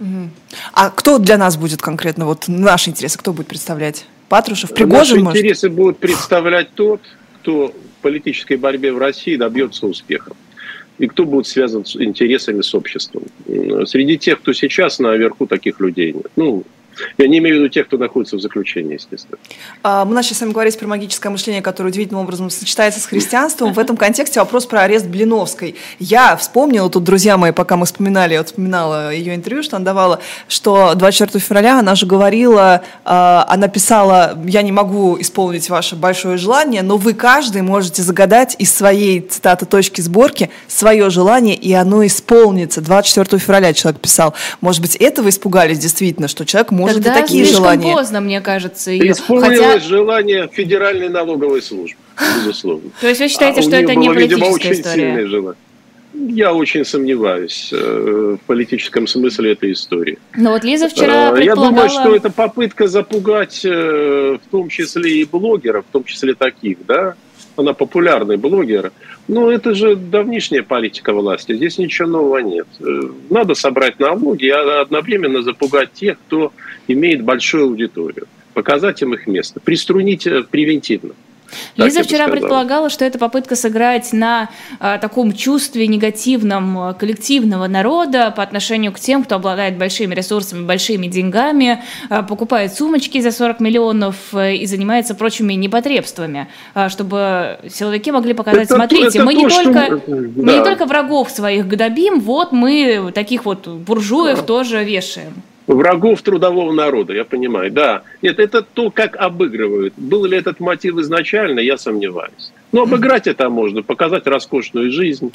[0.00, 0.30] Угу.
[0.72, 4.06] А кто для нас будет конкретно, вот наши интересы, кто будет представлять?
[4.28, 5.42] Патрушев, Пригожин, Наши может?
[5.42, 7.00] интересы будут представлять тот,
[7.40, 10.32] кто в политической борьбе в России добьется успеха.
[10.98, 13.24] И кто будет связан с интересами с обществом.
[13.86, 16.30] Среди тех, кто сейчас наверху, таких людей нет.
[16.36, 16.64] Ну,
[17.18, 19.38] я не имею в виду тех, кто находится в заключении, естественно.
[19.82, 23.72] А, мы начали с вами говорить про магическое мышление, которое удивительным образом сочетается с христианством.
[23.72, 25.76] В этом контексте вопрос про арест Блиновской.
[25.98, 29.84] Я вспомнила, тут, друзья мои, пока мы вспоминали, я вот вспоминала ее интервью, что она
[29.84, 35.96] давала, что 24 февраля она же говорила, а, она писала, я не могу исполнить ваше
[35.96, 41.72] большое желание, но вы каждый можете загадать из своей, цитаты, точки сборки свое желание, и
[41.72, 42.80] оно исполнится.
[42.80, 44.34] 24 февраля человек писал.
[44.60, 47.94] Может быть, этого испугались действительно, что человек может может, Тогда и такие слишком желания.
[47.94, 48.90] поздно, мне кажется.
[48.90, 49.12] Ее.
[49.12, 49.80] Исполнилось Хотя...
[49.80, 51.98] желание Федеральной налоговой службы,
[52.36, 52.90] безусловно.
[53.00, 54.94] То есть вы считаете, а что это не было, политическая видимо, очень история?
[54.94, 55.60] Сильное желание.
[56.14, 60.18] Я очень сомневаюсь э, в политическом смысле этой истории.
[60.36, 61.38] Но вот Лиза вчера предполагала...
[61.38, 66.34] Я думаю, что это попытка запугать э, в том числе и блогеров, в том числе
[66.34, 67.16] таких, да,
[67.56, 68.92] она популярный блогер.
[69.28, 72.66] Но это же давнишняя политика власти, здесь ничего нового нет.
[72.80, 72.84] Э,
[73.30, 76.52] надо собрать налоги, а одновременно запугать тех, кто
[76.88, 80.42] имеет большую аудиторию, показать им их место, приструнить э,
[81.76, 84.48] Лиза вчера предполагала, что это попытка сыграть на
[84.80, 90.64] а, таком чувстве негативном а, коллективного народа по отношению к тем, кто обладает большими ресурсами,
[90.64, 97.58] большими деньгами, а, покупает сумочки за 40 миллионов а, и занимается прочими непотребствами, а, чтобы
[97.68, 100.02] силовики могли показать, это, смотрите, это мы, то, не только, что...
[100.08, 104.42] мы не только врагов своих гнобим, вот мы таких вот буржуев да.
[104.42, 108.02] тоже вешаем врагов трудового народа, я понимаю, да.
[108.22, 109.94] Нет, это то, как обыгрывают.
[109.96, 112.52] Был ли этот мотив изначально, я сомневаюсь.
[112.72, 115.32] Но обыграть это можно, показать роскошную жизнь,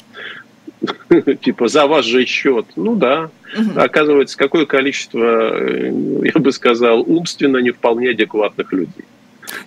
[1.42, 2.66] типа за ваш же счет.
[2.76, 3.30] Ну да,
[3.76, 5.92] оказывается, какое количество, э,
[6.34, 9.04] я бы сказал, умственно не вполне адекватных людей.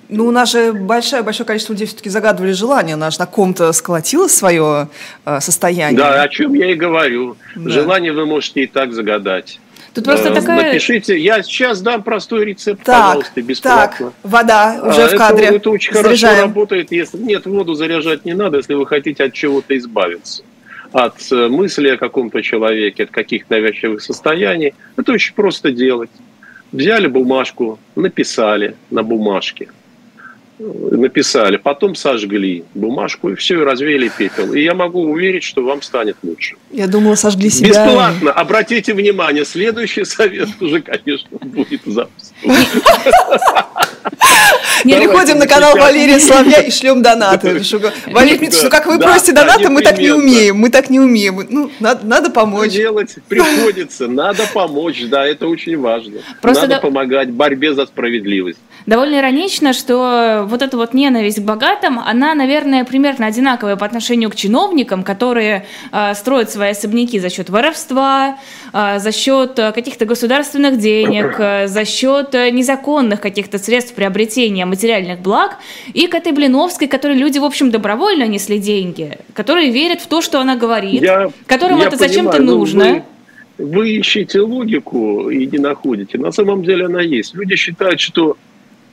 [0.07, 4.27] Ну, у нас же большое, большое количество людей все-таки загадывали желание, наш на ком-то сколотило
[4.27, 4.87] свое
[5.25, 5.97] э, состояние.
[5.97, 7.35] Да, о чем я и говорю.
[7.55, 7.69] Да.
[7.69, 9.59] Желание вы можете и так загадать.
[9.93, 10.63] Тут просто э, такая...
[10.63, 14.05] Напишите, я сейчас дам простой рецепт, так, пожалуйста, бесплатно.
[14.07, 15.45] Так, вода уже а, в кадре.
[15.45, 16.35] Это, это очень Заряжаем.
[16.35, 16.91] хорошо работает.
[16.91, 20.43] Если нет, воду заряжать не надо, если вы хотите от чего-то избавиться.
[20.91, 24.73] От э, мысли о каком-то человеке, от каких-то навязчивых состояний.
[24.97, 26.09] Это очень просто делать.
[26.71, 29.69] Взяли бумажку, написали на бумажке–
[30.59, 34.53] написали, потом сожгли бумажку и все, и развеяли пепел.
[34.53, 36.55] И я могу уверить, что вам станет лучше.
[36.71, 37.69] Я думала, сожгли себя.
[37.69, 38.31] Бесплатно.
[38.31, 42.33] Обратите внимание, следующий совет уже, конечно, будет запуск.
[44.83, 47.47] Переходим на канал Валерия Славья и шлем донаты.
[48.07, 50.57] Валерий Дмитриевич, ну как вы просите донаты, мы так не умеем.
[50.57, 51.45] Мы так не умеем.
[51.49, 52.71] Ну, надо помочь.
[52.71, 54.07] Делать приходится.
[54.07, 56.19] Надо помочь, да, это очень важно.
[56.41, 62.33] Надо помогать борьбе за справедливость довольно иронично, что вот эта вот ненависть к богатым, она,
[62.33, 68.37] наверное, примерно одинаковая по отношению к чиновникам, которые э, строят свои особняки за счет воровства,
[68.73, 71.37] э, за счет каких-то государственных денег,
[71.69, 75.57] за счет незаконных каких-то средств приобретения материальных благ,
[75.93, 80.21] и к этой Блиновской, которой люди, в общем, добровольно несли деньги, которые верят в то,
[80.21, 82.85] что она говорит, я, которым я это зачем-то ну, нужно.
[82.85, 83.03] Вы
[83.57, 86.17] вы ищете логику и не находите.
[86.17, 87.35] На самом деле она есть.
[87.35, 88.37] Люди считают, что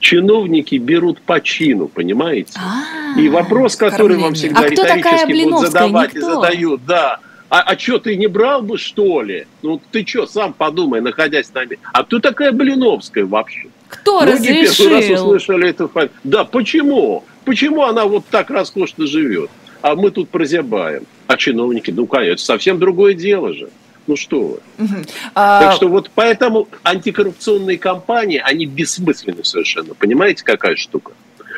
[0.01, 2.51] чиновники берут по чину, понимаете?
[2.57, 6.27] А-а-а, и вопрос, который вам всегда а риторически будут задавать Никто.
[6.27, 9.45] и задают, да, А, а что, ты не брал бы, что ли?
[9.61, 11.79] Ну, ты что, сам подумай, находясь с нами.
[11.93, 13.67] А кто такая Блиновская вообще?
[13.87, 14.89] Кто Многие разрешил?
[14.89, 16.15] первый раз услышали эту фамилию.
[16.23, 17.23] Да, почему?
[17.45, 19.49] Почему она вот так роскошно живет?
[19.81, 21.03] А мы тут прозябаем.
[21.27, 23.69] А чиновники, ну, конечно, совсем другое дело же.
[24.07, 24.85] Ну что вы.
[24.85, 24.95] Угу.
[25.35, 25.61] А...
[25.61, 29.93] Так что вот поэтому антикоррупционные кампании, они бессмысленны совершенно.
[29.93, 31.13] Понимаете, какая штука?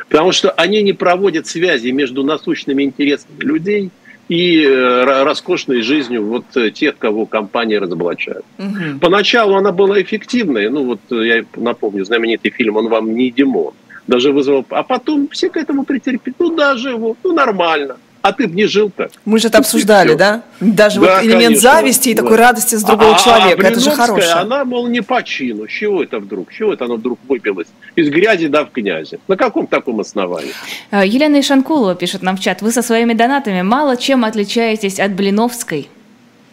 [0.08, 3.90] Потому что они не проводят связи между насущными интересами людей–
[4.28, 8.44] и э, роскошной жизнью вот э, тех, кого компании разоблачают.
[8.58, 9.00] Угу.
[9.00, 13.74] Поначалу она была эффективной, ну вот э, я напомню, знаменитый фильм «Он вам не Димон»,
[14.06, 18.48] даже вызвал, а потом все к этому претерпели, ну даже вот, ну нормально а ты
[18.48, 19.10] бы не жил так.
[19.26, 20.44] Мы же это обсуждали, да?
[20.58, 22.22] Даже да, вот элемент конечно, зависти и да.
[22.22, 24.32] такой радости с другого а, человека, а это же хорошее.
[24.32, 25.66] она, мол, не по чину.
[25.66, 26.50] Чего это вдруг?
[26.50, 27.66] Чего это она вдруг выпилась?
[27.96, 29.18] Из грязи да в князе.
[29.28, 30.52] На каком таком основании?
[30.90, 32.62] А, Елена Ишанкулова пишет нам в чат.
[32.62, 35.90] Вы со своими донатами мало чем отличаетесь от Блиновской.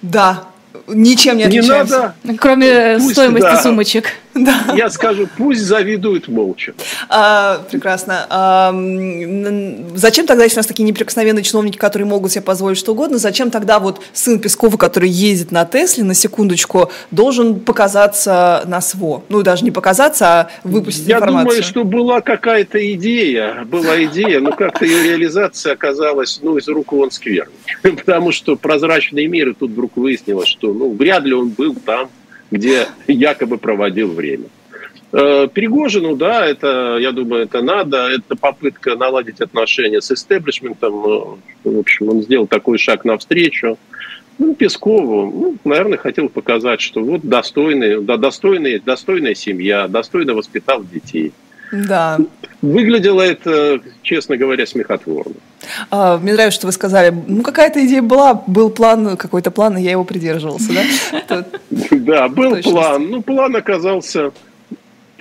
[0.01, 0.47] Да,
[0.87, 2.13] Ничем не отличаемся.
[2.23, 2.37] Не надо.
[2.39, 3.61] Кроме Пусть, стоимости да.
[3.61, 4.13] сумочек.
[4.41, 4.73] Да.
[4.75, 6.73] Я скажу, пусть завидуют молча.
[7.09, 8.25] А, прекрасно.
[8.29, 8.73] А,
[9.95, 13.51] зачем тогда, если у нас такие неприкосновенные чиновники, которые могут себе позволить что угодно, зачем
[13.51, 19.23] тогда вот сын Пескова, который ездит на Тесле, на секундочку, должен показаться на СВО?
[19.29, 21.39] Ну, даже не показаться, а выпустить Я информацию.
[21.39, 26.67] Я думаю, что была какая-то идея, была идея, но как-то ее реализация оказалась, ну, из
[26.67, 27.53] рук вон скверной.
[27.81, 32.09] Потому что прозрачный мир, и тут вдруг выяснилось, что, ну, вряд ли он был там,
[32.51, 34.45] где якобы проводил время.
[35.13, 38.09] Э, Пригожину, да, это, я думаю, это надо.
[38.09, 40.93] Это попытка наладить отношения с истеблишментом.
[40.93, 43.77] Э, в общем, он сделал такой шаг навстречу.
[44.37, 50.83] Ну, Пескову, ну, наверное, хотел показать, что вот достойный, да, достойный, достойная семья, достойно воспитал
[50.83, 51.33] детей.
[51.71, 52.19] Да.
[52.61, 55.35] Выглядело это, честно говоря, смехотворно.
[55.89, 59.81] А, мне нравится, что вы сказали, ну какая-то идея была, был план, какой-то план, и
[59.81, 61.45] я его придерживался, да?
[61.91, 63.09] Да, был план.
[63.09, 64.31] Ну, план оказался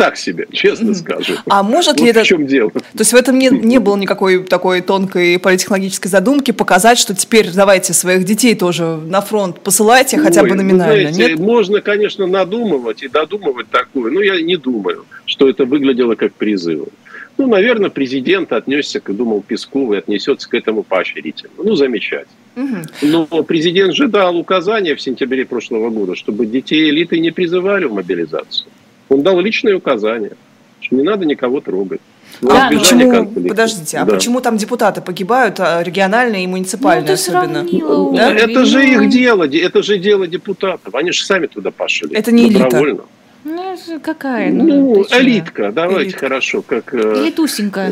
[0.01, 1.35] так себе, честно скажу.
[1.47, 2.23] А может вот ли это...
[2.23, 2.71] в чем дело.
[2.71, 7.51] То есть в этом не, не было никакой такой тонкой политтехнологической задумки показать, что теперь
[7.55, 11.39] давайте своих детей тоже на фронт посылайте, Ой, хотя бы номинально, знаете, нет?
[11.39, 16.89] Можно, конечно, надумывать и додумывать такое, но я не думаю, что это выглядело как призыв.
[17.37, 21.53] Ну, наверное, президент отнесся, как думал Песков, и отнесется к этому поощрительно.
[21.59, 22.85] Ну, замечательно.
[23.03, 27.93] Но президент же дал указание в сентябре прошлого года, чтобы детей элиты не призывали в
[27.93, 28.71] мобилизацию.
[29.11, 30.33] Он дал личные указания,
[30.81, 32.01] что не надо никого трогать.
[32.49, 33.49] А почему, конфликта.
[33.51, 34.15] подождите, а да.
[34.15, 37.67] почему там депутаты погибают, а региональные и муниципальные ну, особенно?
[37.67, 38.33] Сравнила, да?
[38.33, 40.95] Это же их дело, это же дело депутатов.
[40.95, 42.15] Они же сами туда пошли.
[42.15, 43.05] Это не элита.
[43.43, 44.51] Ну, какая?
[44.53, 46.21] Ну, ну элитка, давайте элитка.
[46.21, 46.93] хорошо, как...
[46.93, 47.91] Э, Элитусенька.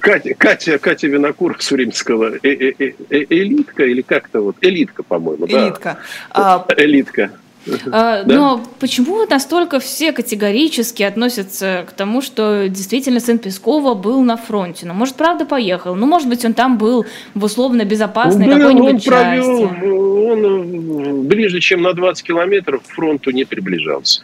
[0.00, 5.98] Катя, Катя, Катя Винокур э, э, э, э, элитка или как-то вот, элитка, по-моему, элитка.
[6.34, 6.64] да.
[6.66, 6.66] А...
[6.78, 7.30] Элитка.
[7.90, 8.34] А, да?
[8.34, 14.86] Но почему настолько все категорически относятся к тому, что действительно сын Пескова был на фронте?
[14.86, 15.94] Ну, может, правда поехал?
[15.94, 19.86] Ну, может быть, он там был в условно безопасной ну, какой-нибудь он провел, части.
[19.86, 24.22] Он ближе, чем на 20 километров к фронту не приближался.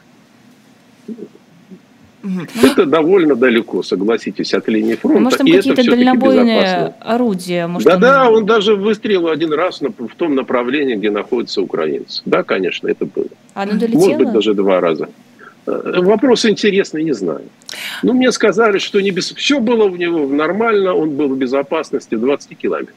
[2.62, 5.20] Это довольно далеко, согласитесь, от линии фронта.
[5.20, 7.70] Может, там какие-то дальнобойные орудия?
[7.84, 8.36] Да-да, он...
[8.38, 12.22] он даже выстрелил один раз в том направлении, где находятся украинцы.
[12.24, 13.26] Да, конечно, это было.
[13.54, 14.00] А оно долетело?
[14.00, 15.08] Может быть, даже два раза.
[15.66, 17.42] Э, вопрос интересный, не знаю.
[18.02, 19.32] Ну, мне сказали, что не без...
[19.32, 22.94] все было у него нормально, он был в безопасности 20 километров.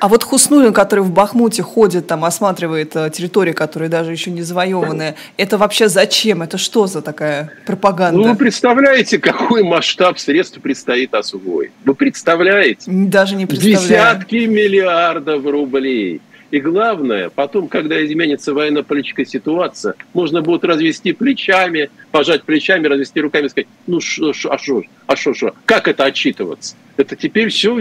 [0.00, 4.42] А вот Хуснулин, который в Бахмуте ходит, там осматривает э, территории, которые даже еще не
[4.42, 6.42] завоеваны, это вообще зачем?
[6.42, 8.20] Это что за такая пропаганда?
[8.20, 11.72] Ну, вы представляете, какой масштаб средств предстоит освоить?
[11.84, 12.82] Вы представляете?
[12.86, 13.88] Даже не представляю.
[13.88, 16.20] Десятки миллиардов рублей.
[16.50, 23.46] И главное, потом, когда изменится военно-политическая ситуация, можно будет развести плечами, пожать плечами, развести руками
[23.46, 26.76] и сказать, ну шо, шо, а что, а что, что, как это отчитываться?
[26.96, 27.74] Это теперь все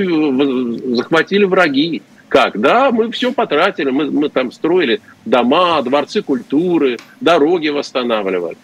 [0.96, 2.02] захватили враги.
[2.28, 2.60] Как?
[2.60, 8.58] Да, мы все потратили, мы, мы там строили дома, дворцы культуры, дороги восстанавливали.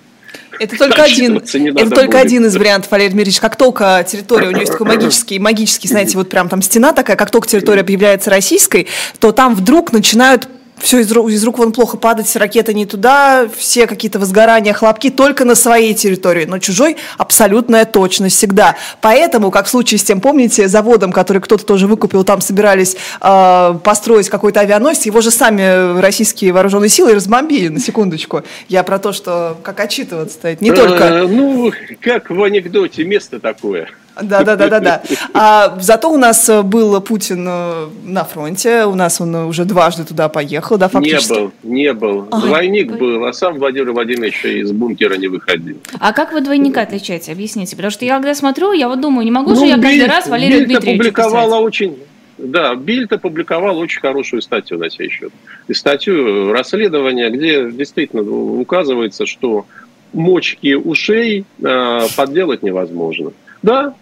[0.60, 3.40] Это только один, это только один из вариантов, Валерий Дмитриевич.
[3.40, 7.18] Как только территория, у нее есть такой магический, магический, знаете, вот прям там стена такая,
[7.18, 8.88] как только территория объявляется российской,
[9.20, 13.48] то там вдруг начинают все из рук, из рук вон плохо падать, ракета не туда,
[13.56, 18.76] все какие-то возгорания, хлопки только на своей территории, но чужой абсолютная точность всегда.
[19.02, 23.76] Поэтому, как в случае с тем, помните, заводом, который кто-то тоже выкупил, там собирались э,
[23.84, 28.44] построить какой-то авианосец, его же сами российские вооруженные силы разбомбили, на секундочку.
[28.68, 31.04] Я про то, что как отчитываться стоит, не только...
[31.04, 33.90] Э, ну, как в анекдоте, место такое–
[34.22, 35.02] Да, да, да, да, да.
[35.34, 40.30] А зато у нас был Путин э, на фронте, у нас он уже дважды туда
[40.30, 41.34] поехал, да, фактически.
[41.34, 42.28] Не был, не был.
[42.32, 42.46] Ага.
[42.48, 45.78] Двойник был, а сам Владимир Владимирович из бункера не выходил.
[46.00, 47.32] А как вы двойника отличаете?
[47.32, 47.76] Объясните.
[47.76, 50.28] Потому что я когда смотрю, я вот думаю, не могу ну, же я каждый раз
[50.28, 51.98] Валерию Дмитриевичу публиковала очень
[52.38, 55.32] да, Бильд опубликовал очень хорошую статью на сей счет.
[55.68, 59.66] И статью расследования, где действительно указывается, что
[60.14, 63.34] мочки ушей э, подделать невозможно.
[63.62, 63.96] Да,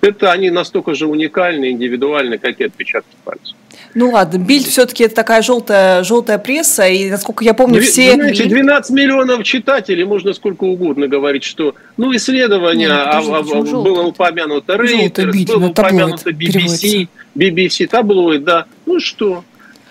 [0.00, 3.56] это они настолько же уникальны, индивидуальны, как и отпечатки пальцев.
[3.94, 8.14] Ну ладно, Бильд все-таки это такая желтая, желтая пресса, и насколько я помню, все...
[8.14, 14.02] Знаете, 12 миллионов читателей, можно сколько угодно говорить, что, ну, исследование, Нет, а, а, было
[14.02, 19.44] упомянуто Reuters, было упомянуто BBC, BBC таблоид, да, ну что,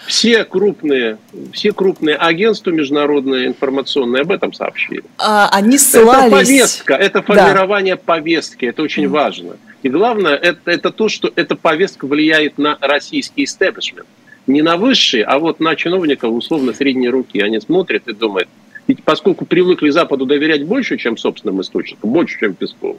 [0.07, 1.17] все крупные,
[1.51, 5.03] все крупные агентства международные информационные об этом сообщили.
[5.17, 6.31] А, они ссылались...
[6.31, 8.01] Это повестка, это формирование да.
[8.03, 9.09] повестки, это очень mm.
[9.09, 9.57] важно.
[9.81, 14.07] И главное, это, это то, что эта повестка влияет на российский истеблишмент.
[14.47, 17.39] Не на высшие, а вот на чиновников условно средней руки.
[17.39, 18.49] Они смотрят и думают,
[18.87, 22.97] ведь поскольку привыкли Западу доверять больше, чем собственным источникам, больше, чем Пескову,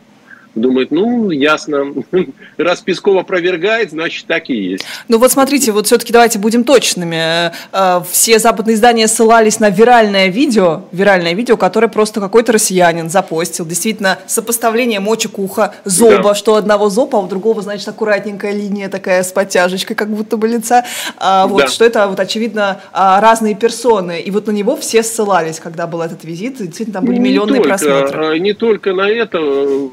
[0.54, 1.86] думает, ну, ясно,
[2.56, 4.84] раз Песков опровергает, значит, так и есть.
[5.08, 7.52] Ну вот смотрите, вот все-таки давайте будем точными.
[7.72, 13.66] Э, все западные издания ссылались на виральное видео, виральное видео, которое просто какой-то россиянин запостил.
[13.66, 16.34] Действительно, сопоставление мочек уха, зоба, да.
[16.34, 20.48] что одного зоба, а у другого, значит, аккуратненькая линия такая с подтяжечкой, как будто бы
[20.48, 20.84] лица.
[21.16, 21.68] А, вот, да.
[21.68, 24.20] Что это, вот, очевидно, а, разные персоны.
[24.20, 26.58] И вот на него все ссылались, когда был этот визит.
[26.58, 28.26] Действительно, там были ну, миллионные просмотры.
[28.26, 29.90] А, не только на это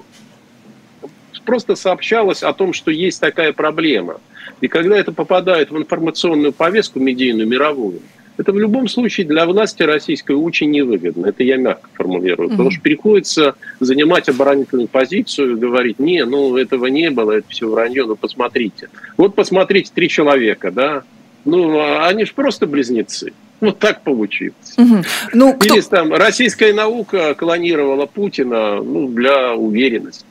[1.47, 4.19] просто сообщалось о том, что есть такая проблема.
[4.59, 8.01] И когда это попадает в информационную повестку медийную, мировую,
[8.37, 11.27] это в любом случае для власти российской очень невыгодно.
[11.27, 12.49] Это я мягко формулирую.
[12.49, 18.05] Потому что приходится занимать оборонительную позицию, говорить, не, ну этого не было, это все вранье,
[18.05, 18.89] ну посмотрите.
[19.15, 21.03] Вот посмотрите, три человека, да,
[21.45, 23.33] ну а они же просто близнецы.
[23.59, 24.75] Вот так получилось.
[24.77, 24.97] Угу.
[25.33, 25.73] Ну, кто...
[25.73, 30.25] Или там российская наука клонировала Путина ну, для уверенности.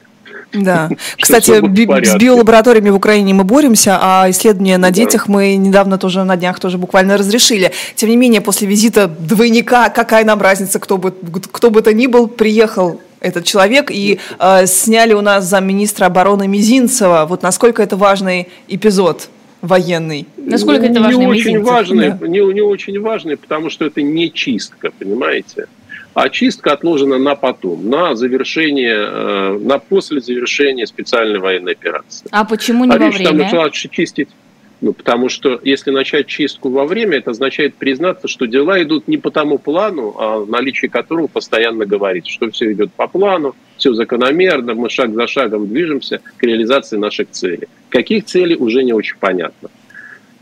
[0.52, 0.88] Да.
[1.20, 1.50] Кстати,
[2.04, 6.60] с биолабораториями в Украине мы боремся, а исследования на детях мы недавно тоже на днях
[6.60, 7.72] тоже буквально разрешили.
[7.94, 11.12] Тем не менее, после визита двойника, какая нам разница, кто бы,
[11.52, 16.46] кто бы то ни был, приехал этот человек, и э, сняли у нас замминистра обороны
[16.46, 17.26] Мизинцева.
[17.28, 19.28] Вот насколько это важный эпизод
[19.62, 20.26] военный.
[20.36, 22.26] Насколько это важный не очень важный, да.
[22.26, 25.66] не, не очень важный, потому что это не чистка, понимаете?
[26.16, 32.26] А чистка отложена на потом, на завершение, э, на после завершения специальной военной операции.
[32.30, 33.24] А почему не а во время?
[33.26, 34.30] Там начала чистить.
[34.80, 39.18] Ну, потому что если начать чистку во время, это означает признаться, что дела идут не
[39.18, 44.72] по тому плану, а наличие которого постоянно говорит, что все идет по плану, все закономерно,
[44.72, 47.68] мы шаг за шагом движемся к реализации наших целей.
[47.90, 49.68] Каких целей уже не очень понятно.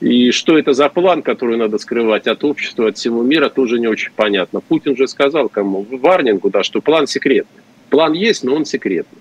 [0.00, 3.86] И что это за план, который надо скрывать от общества, от всего мира, тоже не
[3.86, 4.60] очень понятно.
[4.60, 7.62] Путин же сказал кому, Варнингу, да, что план секретный.
[7.90, 9.20] План есть, но он секретный.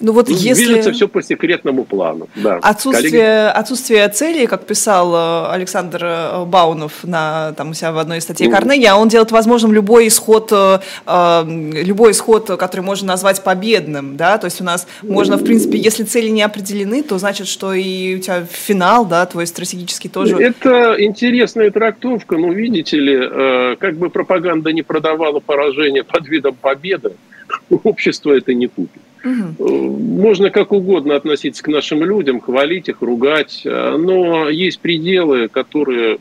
[0.00, 0.64] Ну вот если...
[0.64, 2.28] Движется все по секретному плану.
[2.36, 2.58] Да.
[2.62, 8.18] Отсутствие, отсутствие цели, как писал э, Александр э, Баунов на, там, у себя в одной
[8.18, 8.50] mm.
[8.50, 14.16] Карнеги, а он делает возможным любой исход, э, любой исход, который можно назвать победным.
[14.16, 14.38] Да?
[14.38, 18.16] То есть у нас можно, в принципе, если цели не определены, то значит, что и
[18.16, 20.36] у тебя финал, да, твой стратегический тоже...
[20.36, 27.12] Это интересная трактовка, но видите ли, как бы пропаганда не продавала поражение под видом победы,
[27.84, 29.02] общество это не купит.
[29.24, 29.68] Угу.
[29.98, 36.18] Можно как угодно относиться к нашим людям, хвалить их, ругать, э, но есть пределы, которые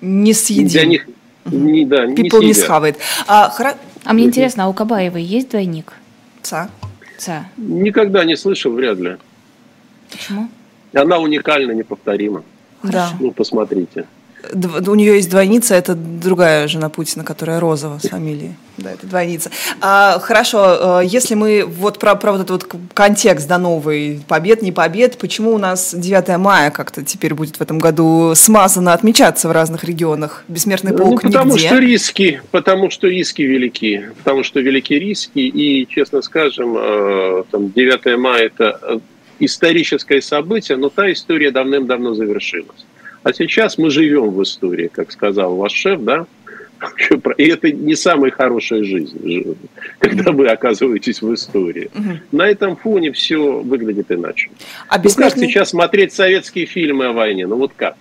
[0.00, 0.68] не съедим.
[0.68, 1.06] Для них
[1.44, 2.96] не, да, People не, не схавает.
[3.26, 3.76] А, хра...
[4.04, 5.94] а мне интересно, а у Кабаевой есть двойник?
[6.42, 6.70] Ца.
[7.18, 7.46] Ца.
[7.56, 9.16] Никогда не слышал, вряд ли.
[10.10, 10.48] Почему?
[10.94, 12.42] Она уникальна, неповторима.
[12.82, 13.10] Да.
[13.20, 14.06] Ну, посмотрите.
[14.52, 18.54] У нее есть двойница, это другая жена Путина, которая Розова с фамилией.
[18.78, 19.50] Да, это двойница.
[19.80, 24.62] А, хорошо, э, если мы вот про, про вот этот вот контекст, да, новый, побед,
[24.62, 29.48] не побед, почему у нас 9 мая как-то теперь будет в этом году смазано отмечаться
[29.48, 30.44] в разных регионах?
[30.46, 31.66] Бессмертный ну, полк ну, потому нигде.
[31.66, 37.72] что риски, потому что риски велики, потому что велики риски, и, честно скажем, э, там,
[37.72, 38.98] 9 мая это э,
[39.40, 42.86] историческое событие, но та история давным-давно завершилась.
[43.22, 46.26] А сейчас мы живем в истории, как сказал ваш шеф, да,
[47.36, 49.56] и это не самая хорошая жизнь,
[49.98, 51.90] когда вы оказываетесь в истории.
[51.94, 52.36] Угу.
[52.36, 54.50] На этом фоне все выглядит иначе.
[54.88, 57.46] А ну, как сейчас смотреть советские фильмы о войне?
[57.46, 57.96] Ну вот как?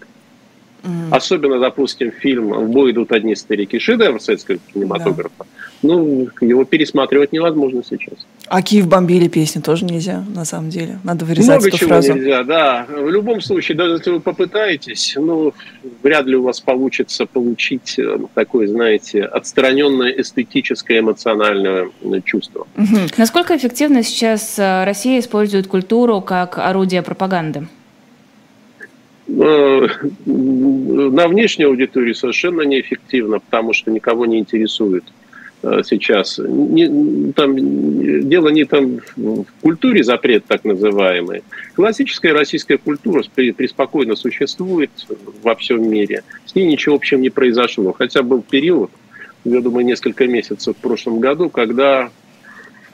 [1.11, 5.31] Особенно, допустим, фильм «В бой идут одни старики» шедевр советского кинематографа.
[5.39, 5.45] Да.
[5.83, 8.15] Ну, его пересматривать невозможно сейчас.
[8.47, 10.99] А Киев бомбили песни тоже нельзя, на самом деле.
[11.03, 12.13] Надо вырезать Много эту чего фразу.
[12.13, 12.85] нельзя, да.
[12.89, 15.53] В любом случае, даже если вы попытаетесь, ну,
[16.01, 22.67] вряд ли у вас получится получить э, такое, знаете, отстраненное эстетическое эмоциональное э, чувство.
[22.77, 22.97] Угу.
[23.17, 27.67] Насколько эффективно сейчас э, Россия использует культуру как орудие пропаганды?
[29.27, 35.03] На внешней аудитории совершенно неэффективно, потому что никого не интересует
[35.63, 36.39] Э, сейчас.
[36.39, 37.55] Не, там,
[38.29, 41.43] дело не там в культуре запрет так называемый.
[41.75, 44.91] Классическая российская культура преспокойно существует
[45.41, 46.23] во всем мире.
[46.45, 47.91] С ней ничего общего не произошло.
[47.91, 48.91] Хотя был период,
[49.45, 52.11] я думаю, несколько месяцев в прошлом году, когда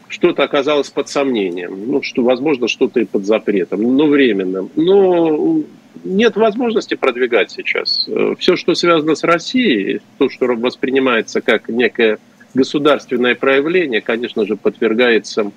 [0.08, 1.88] что-то оказалось под сомнением.
[1.88, 4.70] Ну, что, возможно, что-то и под запретом, но временным.
[4.76, 5.64] Но
[6.04, 8.06] нет возможности продвигать сейчас.
[8.08, 12.20] Э, Все, что связано с Россией, то, что воспринимается как некая
[12.54, 15.52] государственное проявление, конечно же, подвергается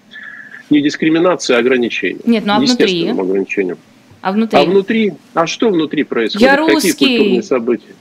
[0.70, 2.20] не дискриминации, а ограничению.
[2.24, 3.08] Нет, ну а внутри?
[3.08, 3.78] ограничению.
[4.20, 4.58] А внутри?
[4.58, 5.12] А внутри?
[5.34, 6.46] А что внутри происходит?
[6.46, 6.92] Я русский.
[6.92, 7.94] Какие культурные события?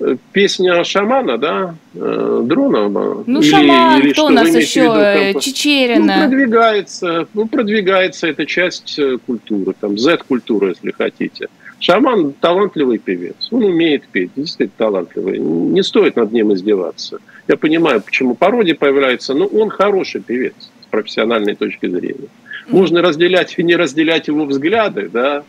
[0.00, 3.24] Э, песня шамана, да, э, Дронова.
[3.26, 5.34] Ну, или, шаман, или кто у нас еще?
[5.40, 6.16] Чечерина.
[6.16, 11.48] Ну, продвигается, ну, продвигается эта часть э, культуры, там, Z-культура, если хотите.
[11.80, 15.38] Шаман талантливый певец, он умеет петь, действительно талантливый.
[15.38, 17.18] Не стоит над ним издеваться.
[17.46, 22.28] Я понимаю, почему пародия появляется, но он хороший певец с профессиональной точки зрения.
[22.68, 25.44] Можно разделять и не разделять его взгляды, да,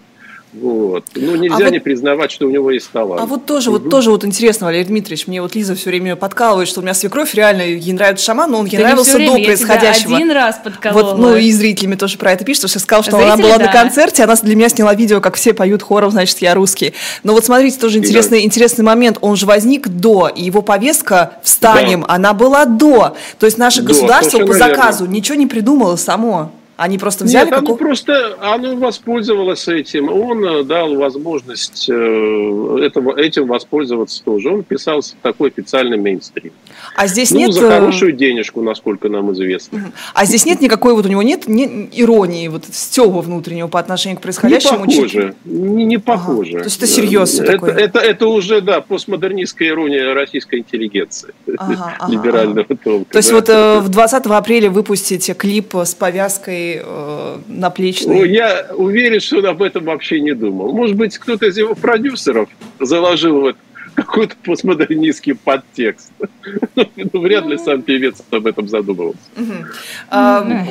[0.51, 1.05] вот.
[1.13, 3.21] Ну, нельзя а не вот, признавать, что у него есть талант.
[3.21, 3.77] А вот тоже, угу.
[3.79, 6.95] вот тоже вот интересно, Валерий Дмитриевич, мне вот Лиза все время подкалывает, что у меня
[6.95, 10.15] свекровь реально, ей нравится шаман, но он ей Ты нравился время, до происходящего.
[10.15, 11.03] один раз подколола.
[11.03, 13.65] Вот, ну и зрителями тоже про это пишут, что сказал, что Зрители, она была да.
[13.65, 16.93] на концерте, она для меня сняла видео, как все поют хором, значит, я русский.
[17.23, 18.45] Но вот смотрите, тоже интересный, да.
[18.45, 22.15] интересный момент, он же возник до, и его повестка «Встанем», да.
[22.15, 23.15] она была до.
[23.37, 25.13] То есть наше до, государство по заказу верно.
[25.13, 26.51] ничего не придумало само.
[26.79, 27.47] Они просто взяли...
[27.49, 30.07] Нет, оно просто оно воспользовалось этим.
[30.07, 34.49] Он э, дал возможность э, этого, этим воспользоваться тоже.
[34.49, 36.53] Он писался в такой официальный мейнстрим.
[36.95, 37.53] А здесь ну, нет...
[37.53, 39.91] за э, хорошую денежку, насколько нам известно.
[40.13, 44.17] А здесь нет никакой вот у него нет не, иронии, вот стёба внутреннего по отношению
[44.17, 44.85] к происходящему?
[44.85, 45.35] Не похоже.
[45.43, 46.51] Не, не похоже.
[46.51, 46.59] Ага.
[46.59, 47.73] То есть это серьезно это, такое?
[47.73, 51.33] Это, это уже, да, постмодернистская ирония российской интеллигенции.
[51.57, 52.79] Ага, ага, либерального ага.
[52.81, 53.11] толка.
[53.11, 53.35] То есть да.
[53.35, 58.15] вот э, в 20 апреля выпустите клип с повязкой э, наплечной.
[58.15, 60.71] Ну, я уверен, что он об этом вообще не думал.
[60.73, 62.49] Может быть, кто-то из его продюсеров
[62.79, 63.57] заложил вот
[64.01, 66.11] какой-то постмодернистский подтекст.
[66.75, 69.19] Ну, вряд ли сам певец об этом задумывался.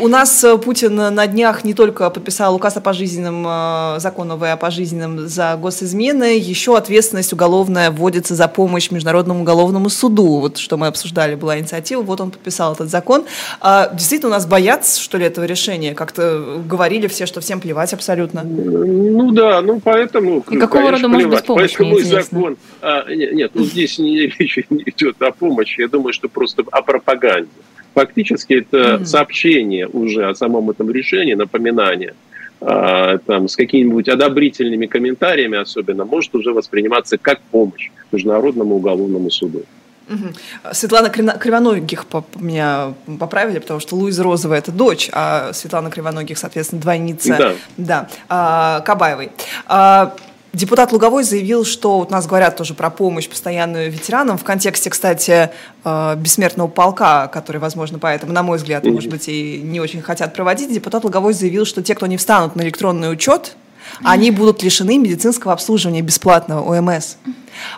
[0.01, 4.57] У нас э, Путин на днях не только подписал указ о пожизненном, э, закон о
[4.57, 10.41] пожизненном за госизмены, еще ответственность уголовная вводится за помощь Международному уголовному суду.
[10.41, 13.25] Вот что мы обсуждали, была инициатива, вот он подписал этот закон.
[13.61, 15.95] А действительно, у нас боятся, что ли, этого решения?
[15.95, 18.43] Как-то говорили все, что всем плевать абсолютно.
[18.45, 20.45] Ну да, ну поэтому...
[20.51, 24.59] И какого рода может быть помощь, Поэтому закон, а, нет, нет, ну здесь не, речь
[24.71, 27.51] не идет о помощи, я думаю, что просто о пропаганде.
[27.95, 29.05] Фактически это mm-hmm.
[29.05, 32.15] сообщение уже о самом этом решении, напоминание
[32.61, 39.65] а, там, с какими-нибудь одобрительными комментариями особенно, может уже восприниматься как помощь Международному уголовному суду.
[40.09, 40.73] Угу.
[40.73, 42.07] Светлана Кривоногих
[42.37, 47.55] меня поправили, потому что Луиза Розова это дочь, а Светлана Кривоногих, соответственно, двойница да.
[47.77, 49.31] Да, а, Кабаевой.
[49.67, 50.15] А,
[50.59, 55.51] Депутат Луговой заявил, что вот нас говорят тоже про помощь постоянную ветеранам в контексте, кстати,
[55.85, 60.35] э, бессмертного полка, который, возможно, поэтому, на мой взгляд, может быть, и не очень хотят
[60.35, 60.75] проводить.
[60.75, 63.55] Депутат Луговой заявил, что те, кто не встанут на электронный учет,
[64.03, 67.15] они будут лишены медицинского обслуживания бесплатного ОМС.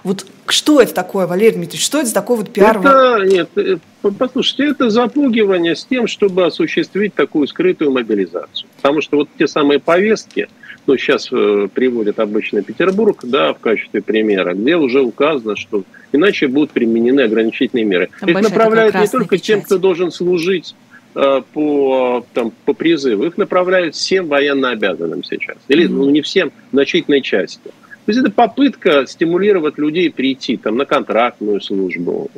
[0.03, 1.85] Вот что это такое, Валерий Дмитриевич?
[1.85, 2.79] Что это такое вот пиар?
[2.79, 3.77] Это, нет, э,
[4.19, 8.71] послушайте, это запугивание с тем, чтобы осуществить такую скрытую мобилизацию.
[8.77, 10.49] Потому что вот те самые повестки–
[10.87, 16.49] ну, сейчас э, приводят обычно Петербург, да, в качестве примера, где уже указано, что иначе
[16.49, 18.11] будут применены ограничительные меры.
[18.27, 19.47] Их направляют не только печать.
[19.47, 20.75] тем, кто должен служить
[21.15, 25.57] э, по, там, по призыву, их направляют всем военно обязанным сейчас.
[25.69, 25.93] Или, mm-hmm.
[25.93, 27.71] ну, не всем, значительной части.
[28.07, 32.31] То есть это попытка стимулировать людей прийти там, на контрактную службу,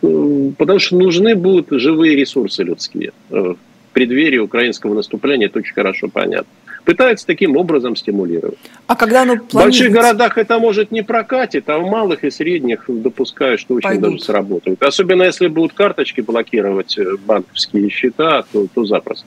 [0.00, 3.12] потому что нужны будут живые ресурсы людские.
[3.30, 6.52] Э, в преддверии украинского наступления это очень хорошо понятно
[6.88, 8.56] пытаются таким образом стимулировать.
[8.86, 12.84] А когда оно В больших городах это может не прокатит, а в малых и средних
[12.88, 14.12] допускаю, что очень Пойдут.
[14.12, 14.82] даже сработают.
[14.82, 19.26] Особенно если будут карточки блокировать э, банковские счета, то, то запросто.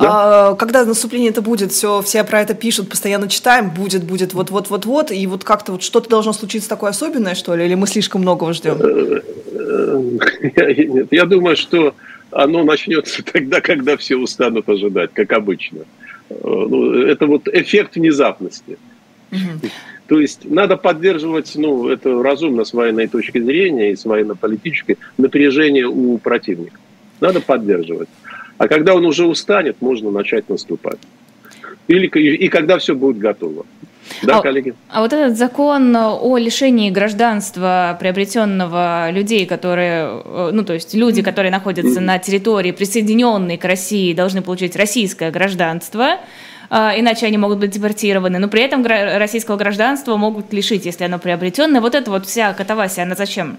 [0.00, 0.06] Да?
[0.08, 4.48] А, когда наступление это будет, все, все про это пишут, постоянно читаем, будет, будет, вот,
[4.48, 7.74] вот, вот, вот, и вот как-то вот что-то должно случиться такое особенное, что ли, или
[7.74, 8.78] мы слишком многого ждем?
[10.40, 11.94] Нет, я думаю, что
[12.30, 15.80] оно начнется тогда, когда все устанут ожидать, как обычно.
[16.30, 18.78] Ну, это вот эффект внезапности.
[19.30, 19.70] Угу.
[20.08, 25.86] То есть надо поддерживать, ну, это разумно с военной точки зрения и с военно-политической, напряжение
[25.86, 26.78] у противника.
[27.20, 28.08] Надо поддерживать.
[28.58, 30.98] А когда он уже устанет, можно начать наступать.
[31.88, 33.64] Или, и когда все будет готово.
[34.22, 34.74] Да, а, коллеги?
[34.88, 41.22] А вот этот закон о лишении гражданства приобретенного людей, которые, э, ну то есть люди,
[41.22, 42.04] которые находятся mm-hmm.
[42.04, 46.18] на территории, присоединенной к России, должны получить российское гражданство,
[46.70, 51.18] а, иначе они могут быть депортированы, но при этом российского гражданства могут лишить, если оно
[51.18, 51.80] приобретенное.
[51.80, 53.58] Вот эта вот вся катавасия, она зачем?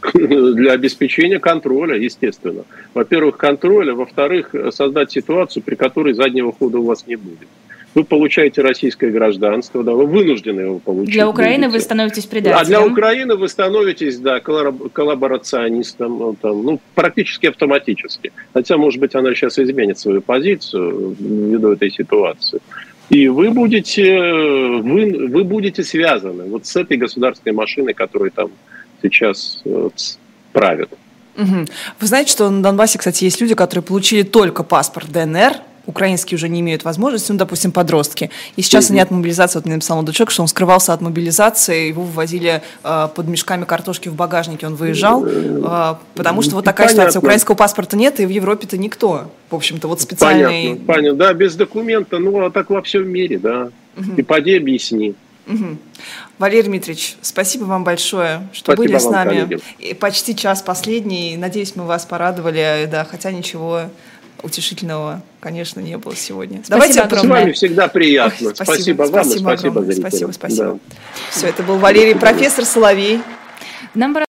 [0.14, 2.64] Для обеспечения контроля, естественно.
[2.94, 7.48] Во-первых, контроля, во-вторых, создать ситуацию, при которой заднего хода у вас не будет
[7.94, 11.14] вы получаете российское гражданство, да, вы вынуждены его получить.
[11.14, 11.78] Для Украины будете.
[11.78, 12.60] вы становитесь предателем.
[12.60, 18.32] А для Украины вы становитесь, да, коллаборационистом, ну, там, ну, практически автоматически.
[18.52, 22.60] Хотя, может быть, она сейчас изменит свою позицию ввиду этой ситуации.
[23.10, 28.50] И вы будете, вы, вы будете связаны вот с этой государственной машиной, которая там
[29.02, 29.94] сейчас вот,
[30.52, 30.90] правит.
[31.36, 31.66] Угу.
[32.00, 35.54] Вы знаете, что на Донбассе, кстати, есть люди, которые получили только паспорт ДНР,
[35.88, 38.30] украинские уже не имеют возможности, ну, допустим, подростки.
[38.56, 38.90] И сейчас mm-hmm.
[38.90, 42.62] они от мобилизации, вот мне написал молодой человек, что он скрывался от мобилизации, его вывозили
[42.84, 47.04] э, под мешками картошки в багажнике, он выезжал, э, потому что вот такая Понятно.
[47.04, 47.20] ситуация.
[47.20, 49.30] Украинского паспорта нет, и в Европе-то никто.
[49.48, 50.74] В общем-то, вот специальный...
[50.74, 51.18] Понятно, понятно.
[51.18, 53.70] Да, без документа, ну, а так во всем мире, да.
[53.96, 54.16] Угу.
[54.18, 55.14] И поди объясни.
[55.48, 55.78] Угу.
[56.38, 59.40] Валерий Дмитриевич, спасибо вам большое, что спасибо были с нами.
[59.40, 61.36] Вам, почти час последний.
[61.36, 63.84] Надеюсь, мы вас порадовали, да, хотя ничего
[64.42, 66.58] утешительного, конечно, не было сегодня.
[66.58, 67.38] Спасибо Давайте огромное.
[67.38, 68.48] С вами всегда приятно.
[68.48, 69.96] Ой, спасибо, спасибо вам спасибо, спасибо огромное.
[69.96, 70.64] Спасибо, спасибо.
[70.64, 70.96] Да.
[71.30, 73.20] Все, это был Валерий, профессор Соловей.